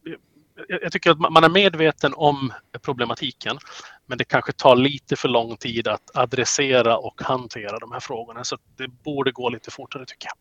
[0.69, 3.59] jag tycker att man är medveten om problematiken,
[4.07, 8.45] men det kanske tar lite för lång tid att adressera och hantera de här frågorna.
[8.45, 10.35] Så det borde gå lite fortare tycker jag.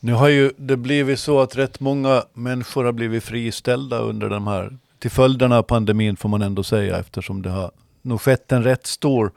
[0.00, 4.46] Nu har ju det blivit så att rätt många människor har blivit friställda under de
[4.46, 7.70] här, till följderna av pandemin får man ändå säga, eftersom det har
[8.02, 9.32] nog skett en rätt stor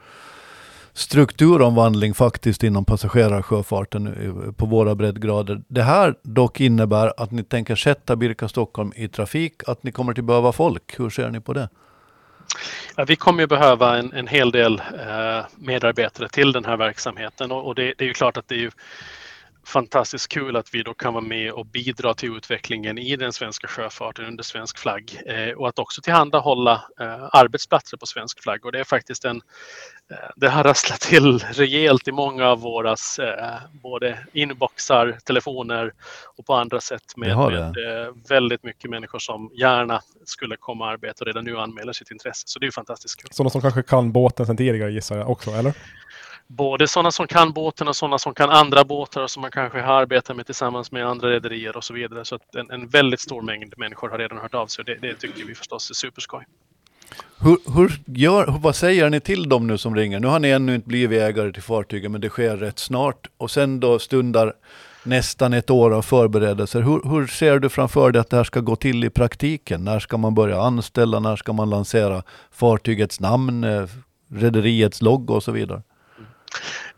[0.94, 5.62] strukturomvandling faktiskt inom passagerarsjöfarten på våra breddgrader.
[5.68, 10.18] Det här dock innebär att ni tänker sätta Birka Stockholm i trafik, att ni kommer
[10.18, 10.98] att behöva folk.
[10.98, 11.68] Hur ser ni på det?
[12.96, 17.52] Ja, vi kommer att behöva en, en hel del eh, medarbetare till den här verksamheten
[17.52, 18.70] och, och det, det, är ju klart att det är ju
[19.66, 23.68] fantastiskt kul att vi då kan vara med och bidra till utvecklingen i den svenska
[23.68, 28.66] sjöfarten under svensk flagg eh, och att också tillhandahålla eh, arbetsplatser på svensk flagg.
[28.66, 29.40] Och det är faktiskt en,
[30.36, 35.92] det har rasslat till rejält i många av våra eh, både inboxar, telefoner
[36.36, 40.90] och på andra sätt med, med eh, väldigt mycket människor som gärna skulle komma och
[40.90, 42.42] arbeta och redan nu anmäler sitt intresse.
[42.46, 43.30] Så det är fantastiskt kul.
[43.32, 45.74] Sådana som kanske kan båten sedan tidigare gissar jag också, eller?
[46.46, 49.80] både sådana som kan båten och sådana som kan andra båtar och som man kanske
[49.80, 52.24] har arbetat med tillsammans med andra rederier och så vidare.
[52.24, 54.94] Så att en, en, väldigt stor mängd människor har redan hört av sig och det,
[54.94, 56.44] det tycker vi förstås är superskoj.
[57.38, 60.20] Hur, hur gör, vad säger ni till dem nu som ringer?
[60.20, 63.50] Nu har ni ännu inte blivit ägare till fartyget men det sker rätt snart och
[63.50, 64.52] sen då stundar
[65.04, 66.82] nästan ett år av förberedelser.
[66.82, 69.84] Hur, hur ser du framför dig att det här ska gå till i praktiken?
[69.84, 71.20] När ska man börja anställa?
[71.20, 73.84] När ska man lansera fartygets namn, eh,
[74.30, 75.82] rederiets logga och så vidare?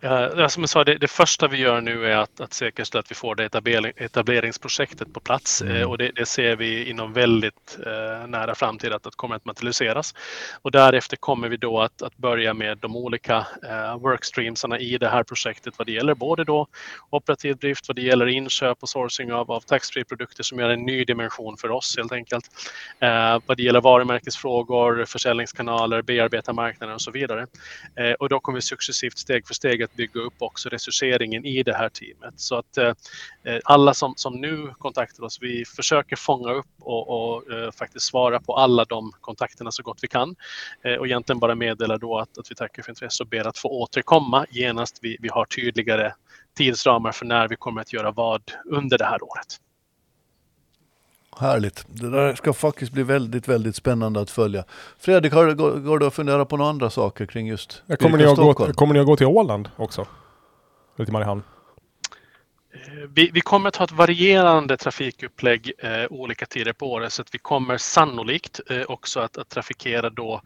[0.07, 3.11] Ja, som jag sa, det, det, första vi gör nu är att, att säkerställa att
[3.11, 5.77] vi får det etablering, etableringsprojektet på plats mm.
[5.77, 9.45] eh, och det, det, ser vi inom väldigt eh, nära framtid att det kommer att
[9.45, 10.15] materialiseras.
[10.63, 15.09] Och därefter kommer vi då att, att börja med de olika eh, workstreamsarna i det
[15.09, 16.67] här projektet vad det gäller både då
[17.11, 21.05] operativ drift, vad det gäller inköp och sourcing av, av taxfree-produkter som gör en ny
[21.05, 22.45] dimension för oss helt enkelt.
[23.01, 27.47] Eh, vad det gäller varumärkesfrågor, försäljningskanaler, bearbeta marknaden och så vidare.
[27.97, 31.75] Eh, och då kommer vi successivt steg för steg bygga upp också resurseringen i det
[31.75, 32.35] här teamet.
[32.37, 32.93] Så att eh,
[33.45, 38.07] eh, alla som, som nu kontaktar oss, vi försöker fånga upp och, och eh, faktiskt
[38.07, 40.37] svara på alla de kontakterna så gott vi kan.
[40.85, 43.59] Eh, och egentligen bara meddela då att, att vi tackar för intresse och ber att
[43.59, 46.13] få återkomma genast vi, vi har tydligare
[46.57, 49.61] tidsramar för när vi kommer att göra vad under det här året.
[51.39, 51.85] Härligt.
[51.89, 54.65] Det där ska faktiskt bli väldigt, väldigt spännande att följa.
[54.99, 58.37] Fredrik, har går du att fundera på några andra saker kring just kommer ni, att
[58.37, 60.07] gå, kommer ni att gå till Åland också?
[60.97, 61.43] Eller till Mariehamn?
[63.15, 67.35] Vi, vi, kommer att ha ett varierande trafikupplägg eh, olika tider på året så att
[67.35, 70.41] vi kommer sannolikt eh, också att, att trafikera då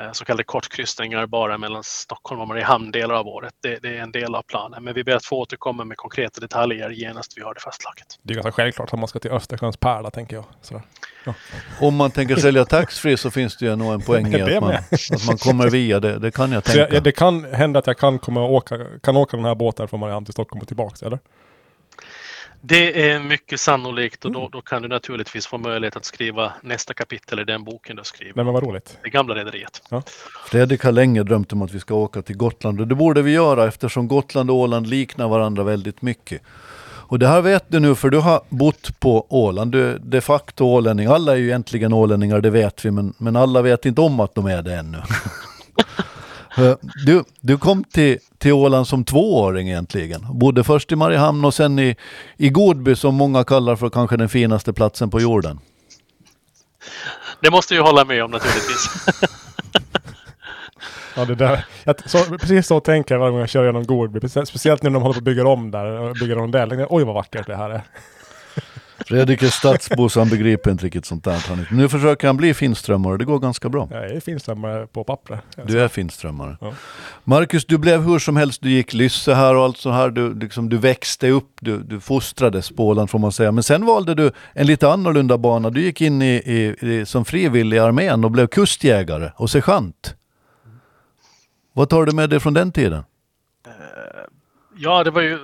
[0.00, 3.54] eh, så kallade kortkryssningar bara mellan Stockholm och Mariehamn delar av året.
[3.62, 6.40] Det, det, är en del av planen men vi ber att få återkomma med konkreta
[6.40, 8.06] detaljer genast vi har det fastslaget.
[8.22, 10.44] Det är ganska självklart att man ska till Östersjöns pärla tänker jag.
[10.70, 11.34] Ja.
[11.80, 14.74] Om man tänker sälja taxfree så finns det ju nog en poäng i att man,
[14.74, 16.18] att man kommer via det.
[16.18, 16.94] Det kan jag tänka.
[16.94, 20.00] Jag, det kan hända att jag kan, komma åka, kan åka den här båten från
[20.00, 21.18] Mariehamn till Stockholm och tillbaka eller?
[22.68, 24.50] Det är mycket sannolikt och då, mm.
[24.50, 28.32] då, kan du naturligtvis få möjlighet att skriva nästa kapitel i den boken du skriver.
[28.34, 28.98] Men vad roligt.
[29.02, 29.82] Det gamla rederiet.
[29.88, 30.02] Ja.
[30.46, 33.32] Fredrik har länge drömt om att vi ska åka till Gotland och det borde vi
[33.32, 36.42] göra eftersom Gotland och Åland liknar varandra väldigt mycket.
[37.08, 39.72] Och det här vet du nu för du har bott på Åland.
[39.72, 41.06] Du är de facto ålänning.
[41.06, 44.34] Alla är ju egentligen ålänningar, det vet vi, men, men alla vet inte om att
[44.34, 44.98] de är det ännu.
[46.56, 46.74] Eh,
[47.06, 50.26] du, du kom till, till Åland som tvååring egentligen.
[50.30, 51.96] Bodde först i Mariehamn och sen i,
[52.36, 55.60] i Godby som många kallar för kanske den finaste platsen på jorden.
[57.40, 59.06] Det måste jag hålla med om naturligtvis.
[61.16, 61.64] ja, det där.
[61.84, 64.28] Jag, så, precis så tänker jag varje gång jag kör genom Godby.
[64.28, 66.14] Speciellt nu när de håller på att bygga om där.
[66.20, 66.86] Bygger om där.
[66.90, 67.82] Oj vad vackert det här är.
[68.98, 71.66] Fredrik är stadsbo så han begriper inte riktigt sånt där.
[71.70, 73.88] Nu försöker han bli finströmmare, det går ganska bra.
[73.90, 75.40] Jag är finströmmare på pappret.
[75.64, 76.56] Du är finströmmare.
[76.60, 76.72] Ja.
[77.24, 80.10] Marcus, du blev hur som helst, du gick lysse här och allt så här.
[80.10, 83.52] Du, liksom, du växte upp, du, du fostrades på Åland får man säga.
[83.52, 85.70] Men sen valde du en lite annorlunda bana.
[85.70, 90.14] Du gick in i, i, i som frivillig i armén och blev kustjägare och sergeant.
[91.72, 93.04] Vad tar du med dig från den tiden?
[93.66, 93.72] Eh,
[94.76, 95.38] ja, det var ju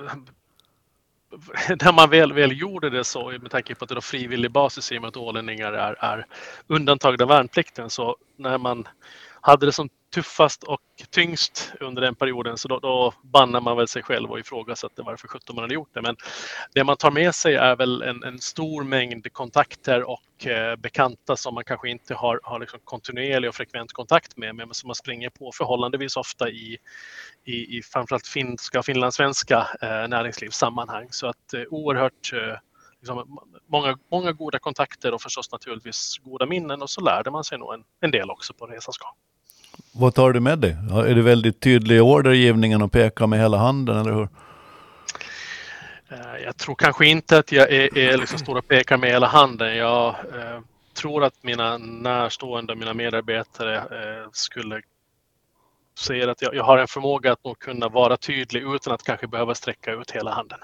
[1.81, 4.91] när man väl, väl gjorde det så, med tanke på att det är frivillig basis
[4.91, 6.25] i och med att ålänningar är, är
[6.67, 8.87] undantagna värnplikten, så när man
[9.45, 13.87] hade det som tuffast och tyngst under den perioden så då, då bannar man väl
[13.87, 16.01] sig själv och ifrågasätter varför sjutton man hade gjort det.
[16.01, 16.15] Men
[16.73, 21.35] det man tar med sig är väl en, en stor mängd kontakter och eh, bekanta
[21.35, 24.95] som man kanske inte har, har liksom kontinuerlig och frekvent kontakt med men som man
[24.95, 26.77] springer på förhållandevis ofta i,
[27.43, 31.07] i, i framförallt finska och finlandssvenska eh, näringslivssammanhang.
[31.11, 32.57] Så att eh, oerhört eh,
[32.99, 37.57] liksom, många, många goda kontakter och förstås naturligtvis goda minnen och så lärde man sig
[37.57, 39.13] nog en, en del också på resans gång.
[39.95, 40.77] Vad tar du med dig?
[40.91, 44.29] Är du väldigt tydlig i ordergivningen och pekar med hela handen, eller hur?
[46.09, 49.27] Eh, jag tror kanske inte att jag är, är liksom stor och pekar med hela
[49.27, 49.77] handen.
[49.77, 50.59] Jag eh,
[50.93, 54.81] tror att mina närstående, mina medarbetare eh, skulle
[55.99, 59.27] säga att jag, jag, har en förmåga att nog kunna vara tydlig utan att kanske
[59.27, 60.59] behöva sträcka ut hela handen.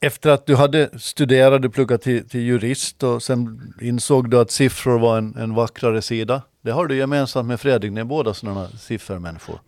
[0.00, 4.50] Efter att du hade studerat, du pluggat till, till jurist och sen insåg du att
[4.50, 6.42] siffror var en, en vackrare sida.
[6.64, 9.60] Det har du gemensamt med Fredrik, ni är båda sådana siffermänniskor.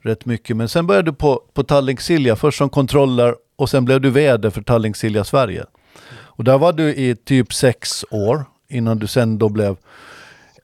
[0.00, 0.56] Rätt mycket.
[0.56, 4.10] Men sen började du på, på Tallink Silja, först som kontroller och sen blev du
[4.10, 5.64] VD för Tallink Silja Sverige.
[6.12, 9.76] Och där var du i typ sex år innan du sen då blev,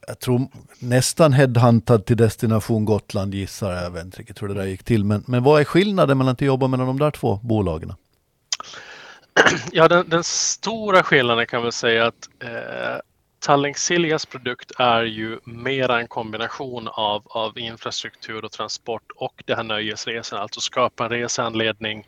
[0.06, 0.48] jag tror
[0.78, 3.84] nästan headhuntad till Destination Gotland gissar jag.
[3.84, 5.04] Jag vet inte riktigt hur det där gick till.
[5.04, 7.92] Men, men vad är skillnaden mellan att jobba mellan de där två bolagen?
[9.72, 13.00] Ja, den, den, stora skillnaden kan vi säga att eh,
[13.40, 19.54] Tallink Siljas produkt är ju mera en kombination av, av infrastruktur och transport och det
[19.54, 22.06] här nöjesresan, alltså skapa en reseanledning,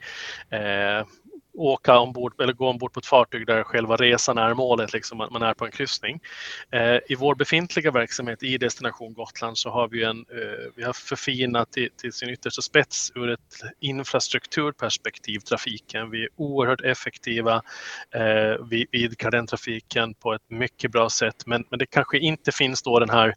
[0.50, 1.06] eh,
[1.54, 5.30] åka ombord eller gå ombord på ett fartyg där själva resan är målet, liksom att
[5.30, 6.20] man är på en kryssning.
[6.70, 10.92] Eh, I vår befintliga verksamhet i Destination Gotland så har vi, en, eh, vi har
[10.92, 16.10] förfinat till, till sin yttersta spets ur ett infrastrukturperspektiv trafiken.
[16.10, 17.62] Vi är oerhört effektiva,
[18.14, 22.52] eh, vi idkar den trafiken på ett mycket bra sätt men, men det kanske inte
[22.52, 23.34] finns då den här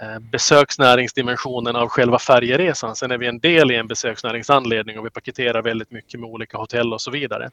[0.00, 2.96] Eh, besöksnäringsdimensionen av själva färjeresan.
[2.96, 6.58] Sen är vi en del i en besöksnäringsanledning och vi paketerar väldigt mycket med olika
[6.58, 7.44] hotell och så vidare.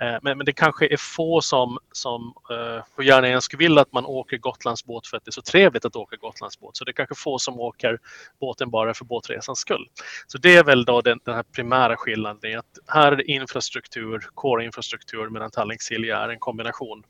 [0.00, 3.82] Eh, men, men det kanske är få som, som eh, hur gärna jag skulle vilja
[3.82, 6.76] att man åker Gotlandsbåt för att det är så trevligt att åka Gotlandsbåt.
[6.76, 7.98] Så det är kanske få som åker
[8.40, 9.88] båten bara för båtresans skull.
[10.26, 12.58] Så det är väl då den, den här primära skillnaden.
[12.58, 17.02] Att här är det infrastruktur, core-infrastruktur medan Tallink Silja är en kombination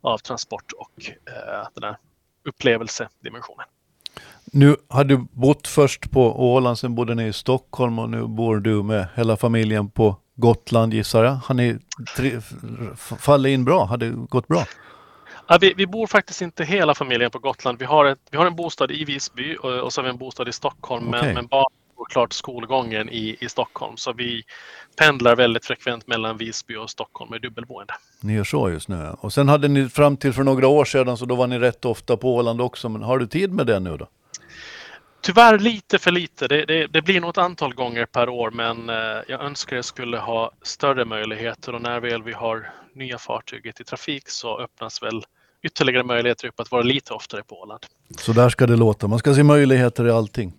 [0.00, 1.96] av transport och eh, den här
[2.44, 3.66] upplevelsedimensionen.
[4.56, 8.56] Nu har du bott först på Åland, sen bodde ni i Stockholm och nu bor
[8.56, 11.32] du med hela familjen på Gotland gissar jag.
[11.32, 11.78] Har ni
[13.18, 13.84] fallit in bra?
[13.84, 14.64] Har det gått bra?
[15.48, 17.78] Ja, vi, vi bor faktiskt inte hela familjen på Gotland.
[17.78, 20.18] Vi har, ett, vi har en bostad i Visby och, och så har vi en
[20.18, 21.08] bostad i Stockholm.
[21.08, 21.22] Okej.
[21.22, 23.96] Men, men barnen går klart skolgången i, i Stockholm.
[23.96, 24.42] Så vi
[24.98, 27.94] pendlar väldigt frekvent mellan Visby och Stockholm med dubbelboende.
[28.20, 29.14] Ni gör så just nu.
[29.20, 31.84] Och sen hade ni fram till för några år sedan så då var ni rätt
[31.84, 32.88] ofta på Åland också.
[32.88, 34.06] Men har du tid med det nu då?
[35.26, 36.48] Tyvärr lite för lite.
[36.48, 38.96] Det, det, det blir nog ett antal gånger per år men eh,
[39.28, 43.84] jag önskar jag skulle ha större möjligheter och när väl vi har nya fartyget i
[43.84, 45.24] trafik så öppnas väl
[45.62, 47.80] ytterligare möjligheter upp att vara lite oftare på Åland.
[48.18, 49.06] Så där ska det låta.
[49.06, 50.52] Man ska se möjligheter i allting.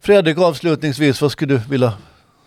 [0.00, 1.92] Fredrik, avslutningsvis, vad skulle du vilja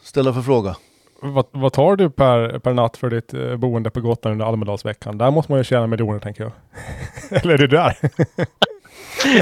[0.03, 0.75] ställa för fråga?
[1.21, 5.17] Vad, vad tar du per, per natt för ditt eh, boende på Gotland under Almedalsveckan?
[5.17, 6.51] Där måste man ju tjäna miljoner tänker jag.
[7.43, 7.97] Eller är du där?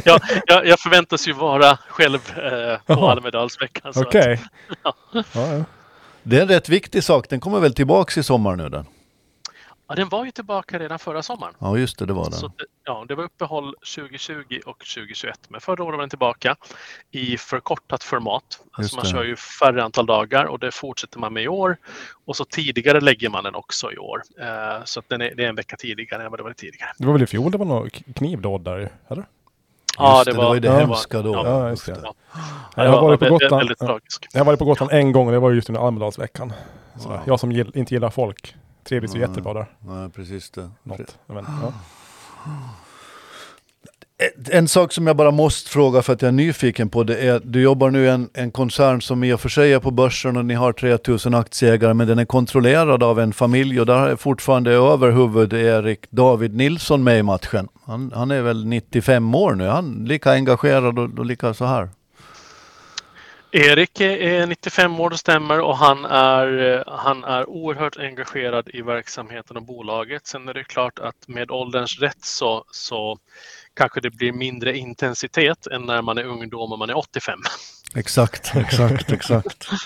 [0.06, 3.10] Ja, jag, jag förväntas ju vara själv eh, på.
[3.10, 3.94] Almedalsveckan.
[3.94, 4.42] så Okej.
[4.84, 4.94] Ja,
[5.34, 5.64] ja.
[6.24, 7.30] Det är en rätt viktig sak.
[7.30, 8.86] Den kommer väl tillbaks i sommar nu den?
[9.90, 11.54] Ja, den var ju tillbaka redan förra sommaren.
[11.60, 12.56] Ja, just det, det var Så den.
[12.58, 15.40] det, ja, det var uppehåll 2020 och 2021.
[15.50, 16.56] Men förra året var den tillbaka
[17.12, 18.44] i förkortat format.
[18.50, 19.12] Just Alltså man det.
[19.12, 21.78] kör ju färre antal dagar och det fortsätter man med i år.
[22.26, 24.22] Och så tidigare lägger man den också i år.
[24.42, 26.90] Eh, så att den är, det är en vecka tidigare än vad det var tidigare.
[26.98, 29.26] Det var väl i fjol det var något knivdåd där eller?
[29.98, 30.78] Ja, det, det var ju det ja.
[30.80, 31.34] hemska då.
[31.36, 31.98] Ja, just det.
[32.04, 32.14] Ja,
[32.76, 33.72] Jag det har var varit på Gotland.
[34.34, 36.54] Jag har varit på Gotland en gång och det var just under Almedalsveckan.
[37.00, 37.22] Så Ja.
[37.26, 39.28] Jag som gill, inte gillar folk trivdes ju Nej.
[39.30, 39.66] jättebra där.
[39.88, 40.70] Ja, precis det.
[40.84, 41.18] Något.
[41.28, 41.74] Men, ja.
[44.52, 47.42] En sak som jag bara måste fråga för att jag är nyfiken på det är,
[47.44, 50.38] du jobbar nu i en, en koncern som i och för sig är på börsen
[50.38, 54.16] och ni har 3000 aktieägare men den är kontrollerad av en familj och där är
[54.16, 57.68] fortfarande överhuvud Erik David Nilsson med i matchen.
[57.88, 61.66] Han, han är väl 95 år nu, han är lika engagerad och, och lika så
[61.66, 61.90] här.
[63.52, 68.82] Erik är- är 95 år, det stämmer, och han är, han är oerhört engagerad i
[68.82, 70.28] verksamheten och bolaget.
[70.28, 73.18] Sen är det klart att med ålderns rätt så, så
[73.74, 77.40] kanske det blir mindre intensitet än när man är ungdom och man är 85.
[77.96, 79.68] Exakt, exakt, exakt.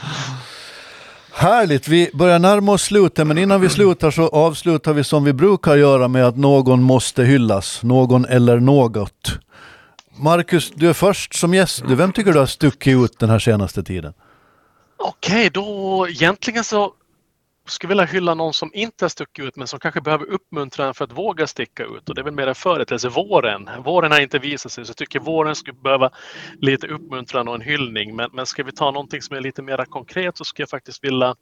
[1.34, 5.34] Härligt, vi börjar närma oss slutet men innan vi slutar så avslutar vi som vi
[5.34, 9.40] brukar göra med att någon måste hyllas, någon eller något.
[10.18, 11.84] Marcus, du är först som gäst.
[11.88, 14.14] Vem tycker du har stuckit ut den här senaste tiden?
[14.98, 16.94] Okej, då egentligen så
[17.66, 21.06] skulle vilja hylla någon som inte har stuckit ut men som kanske behöver uppmuntran för
[21.06, 22.10] att våga sticka ut.
[22.10, 23.70] Och det är väl mer en företeelse, våren.
[23.84, 26.10] Våren har inte visat sig så jag tycker våren skulle behöva
[26.62, 28.16] lite uppmuntran och en hyllning.
[28.16, 31.04] Men, men ska vi ta någonting som är lite mer konkret så skulle jag faktiskt
[31.04, 31.36] vilja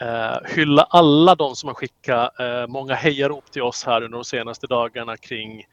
[0.00, 4.24] eh, hylla alla de som har skickat eh, många hejarop till oss här under de
[4.24, 5.66] senaste dagarna kring eh,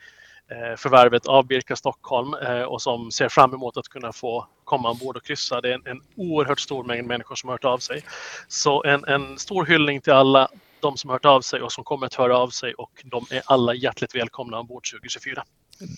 [0.52, 4.90] Eh, förvärvet av Birka Stockholm eh, och som ser fram emot att kunna få komma
[4.90, 5.62] ombord och kryssa.
[5.62, 8.04] Det är en, en oerhört stor mängd människor som har hört av sig.
[8.48, 10.48] Så en, en stor hyllning till alla
[10.80, 13.26] de som har hört av sig och som kommer att höra av sig och de
[13.30, 15.44] är alla hjärtligt välkomna ombord 2024.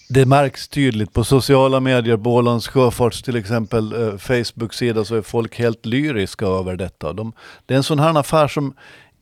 [0.10, 5.22] Det märks tydligt på sociala medier, på Ålands Sjöfarts till exempel eh, Facebook-sida så är
[5.22, 7.14] folk helt lyriska över detta.
[7.14, 7.34] De,
[7.66, 8.74] det är en sån här affär som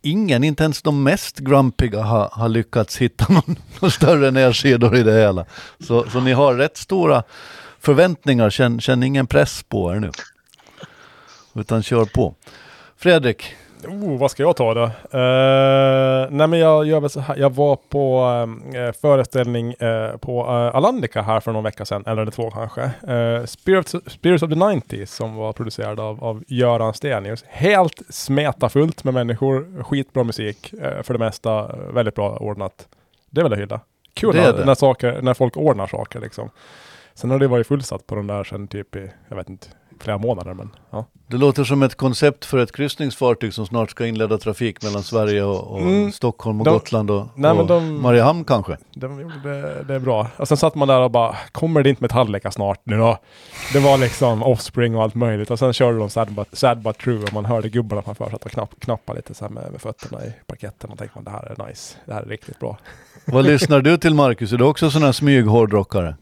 [0.02, 5.04] ingen, inte ens de mest grumpiga har, har lyckats hitta någon, någon större nedsidor i
[5.04, 5.46] det hela.
[5.80, 7.24] Så, så ni har rätt stora
[7.80, 10.12] förväntningar, känn, känn ingen press på er nu.
[11.56, 12.36] Utan kör på.
[12.98, 13.44] Fredrik,
[13.88, 14.84] Oh, vad ska jag ta då?
[14.84, 17.38] Uh, nej men jag gör väl så här.
[17.38, 18.26] Jag var på
[18.76, 22.92] uh, föreställning uh, på uh, Alandica här för någon vecka sedan, eller två kanske.
[23.48, 27.44] Spirits, Spirits of the 90s som var producerad av, av Göran Stenius.
[27.48, 30.74] Helt smetafullt med människor, skitbra musik,
[31.04, 32.88] för det mesta väldigt bra ordnat.
[33.30, 33.80] Det vill jag hylla.
[34.14, 34.66] Kul Det det.
[34.66, 36.50] när, saker, när folk ordnar saker liksom.
[37.14, 39.68] Sen har det varit fullsatt på den där sen typ i, jag vet inte,
[40.00, 41.06] flera månader men ja.
[41.28, 45.44] det låter som ett koncept för ett kryssningsfartyg som snart ska inleda trafik mellan Sverige
[45.44, 46.12] och, och Mm.
[46.12, 48.78] Stockholm och De- Gotland och, Nej, och de- Mariehamn kanske.
[48.96, 50.28] De gjorde det, bra.
[50.38, 53.18] Och sen satt man där och bara, kommer det inte Metallica snart nu då?
[53.74, 55.52] Det var liksom Offspring och allt möjligt.
[55.52, 58.52] Och sen körde de Sad But, Sad But True och man hörde gubbarna framför och
[58.52, 60.90] knapp, knappa lite så här med, med fötterna i parketten.
[60.90, 61.96] Och tänkte man, det här är nice.
[62.06, 62.78] Det här är riktigt bra.
[63.26, 64.52] Vad lyssnar du till Marcus?
[64.54, 66.16] Är du också sån här smyghårdrockare?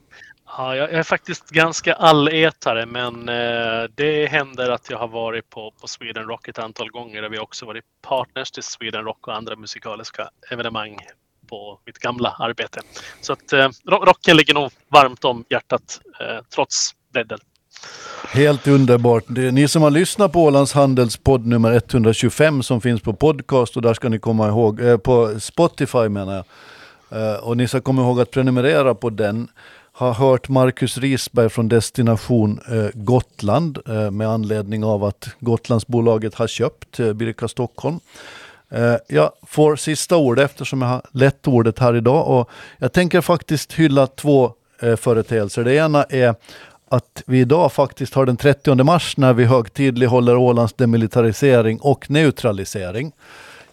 [0.58, 5.74] Ja, jag är faktiskt ganska allätare men eh, det händer att jag har varit på,
[5.82, 9.36] på Sweden Rock ett antal gånger där vi också varit partners till Sweden Rock och
[9.36, 10.99] andra musikaliska evenemang
[11.49, 12.80] på mitt gamla arbete.
[13.22, 17.39] Så att eh, rocken ligger nog varmt om hjärtat eh, trots bredden.
[18.28, 19.24] Helt underbart.
[19.30, 23.82] Ni som har lyssnat på Ålands Handels podd nummer 125 som finns på podcast och
[23.82, 26.45] där ska ni komma ihåg, på Spotify menar jag.
[27.43, 29.47] Och ni ska komma ihåg att prenumerera på den
[29.98, 36.48] har hört Marcus Risberg från Destination eh, Gotland eh, med anledning av att Gotlandsbolaget har
[36.48, 38.00] köpt eh, Birka Stockholm.
[39.08, 43.74] Jag får sista ordet eftersom jag har lett ordet här idag och jag tänker faktiskt
[43.74, 44.52] hylla två
[44.98, 45.64] företeelser.
[45.64, 46.36] Det ena är
[46.89, 53.12] att vi idag faktiskt har den 30 mars när vi högtidlighåller Ålands demilitarisering och neutralisering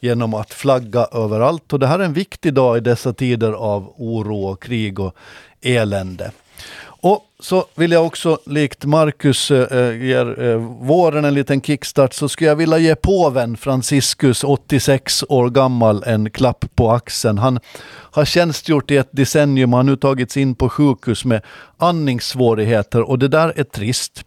[0.00, 1.72] genom att flagga överallt.
[1.72, 5.16] Och det här är en viktig dag i dessa tider av oro och krig och
[5.62, 6.32] elände.
[6.84, 12.28] Och så vill jag också, likt Marcus äh, ger äh, våren en liten kickstart, så
[12.28, 17.38] skulle jag vilja ge påven Franciscus, 86 år gammal, en klapp på axeln.
[17.38, 17.60] Han
[18.12, 21.42] har tjänstgjort i ett decennium, och har nu tagits in på sjukhus med
[21.82, 24.24] andningssvårigheter och det där är trist.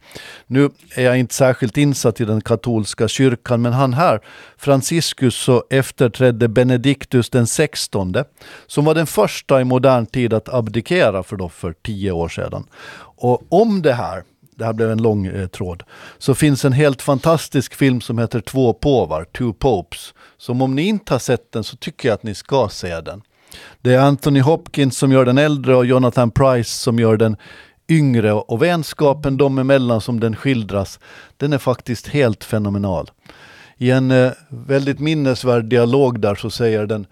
[0.48, 4.20] Nu är jag inte särskilt insatt i den katolska kyrkan, men han här,
[4.58, 8.16] Franciscus, så efterträdde Benediktus den 16,
[8.68, 12.64] som var den första i modern tid att abdikera för då för tio år sedan.
[13.06, 14.24] Och om det här,
[14.56, 15.84] det här blev en lång eh, tråd,
[16.18, 20.14] så finns en helt fantastisk film som heter Två påvar, Two Popes.
[20.38, 23.22] Som om ni inte har sett den så tycker jag att ni ska se den.
[23.82, 27.38] Det är Anthony Hopkins som gör den äldre och Jonathan Price som gör den
[27.88, 31.00] yngre och vänskapen dem emellan som den skildras,
[31.38, 33.12] den är faktiskt helt fenomenal.
[33.78, 37.08] I en eh, väldigt minnesvärd dialog där så säger den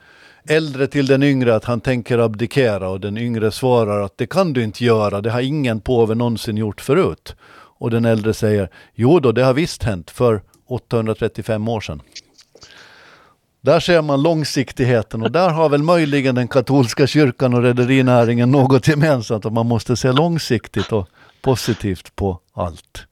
[0.45, 4.53] äldre till den yngre att han tänker abdikera och den yngre svarar att det kan
[4.53, 7.35] du inte göra, det har ingen påve någonsin gjort förut.
[7.77, 12.01] Och den äldre säger, jo då, det har visst hänt för 835 år sedan.
[13.61, 18.87] Där ser man långsiktigheten och där har väl möjligen den katolska kyrkan och rederinäringen något
[18.87, 21.07] gemensamt, att man måste se långsiktigt och
[21.41, 23.05] positivt på allt.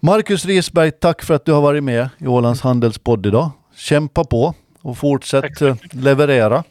[0.00, 3.50] Marcus Risberg, tack för att du har varit med i Ålands Handelspodd idag.
[3.76, 6.64] Kämpa på och fortsätt eh, leverera.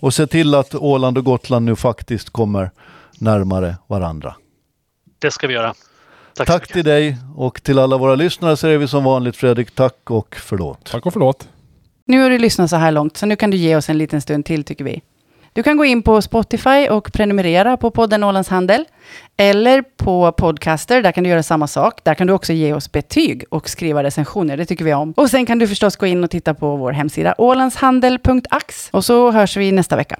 [0.00, 2.70] Och se till att Åland och Gotland nu faktiskt kommer
[3.18, 4.34] närmare varandra.
[5.18, 5.74] Det ska vi göra.
[6.34, 10.10] Tack, tack till dig och till alla våra lyssnare säger vi som vanligt Fredrik, tack
[10.10, 10.84] och förlåt.
[10.84, 11.48] Tack och förlåt.
[12.06, 14.20] Nu har du lyssnat så här långt, så nu kan du ge oss en liten
[14.20, 15.02] stund till tycker vi.
[15.54, 18.84] Du kan gå in på Spotify och prenumerera på podden Ålands Handel.
[19.36, 22.00] Eller på Podcaster, där kan du göra samma sak.
[22.04, 25.12] Där kan du också ge oss betyg och skriva recensioner, det tycker vi om.
[25.16, 28.88] Och sen kan du förstås gå in och titta på vår hemsida ålandshandel.ax.
[28.90, 30.16] Och så hörs vi nästa vecka.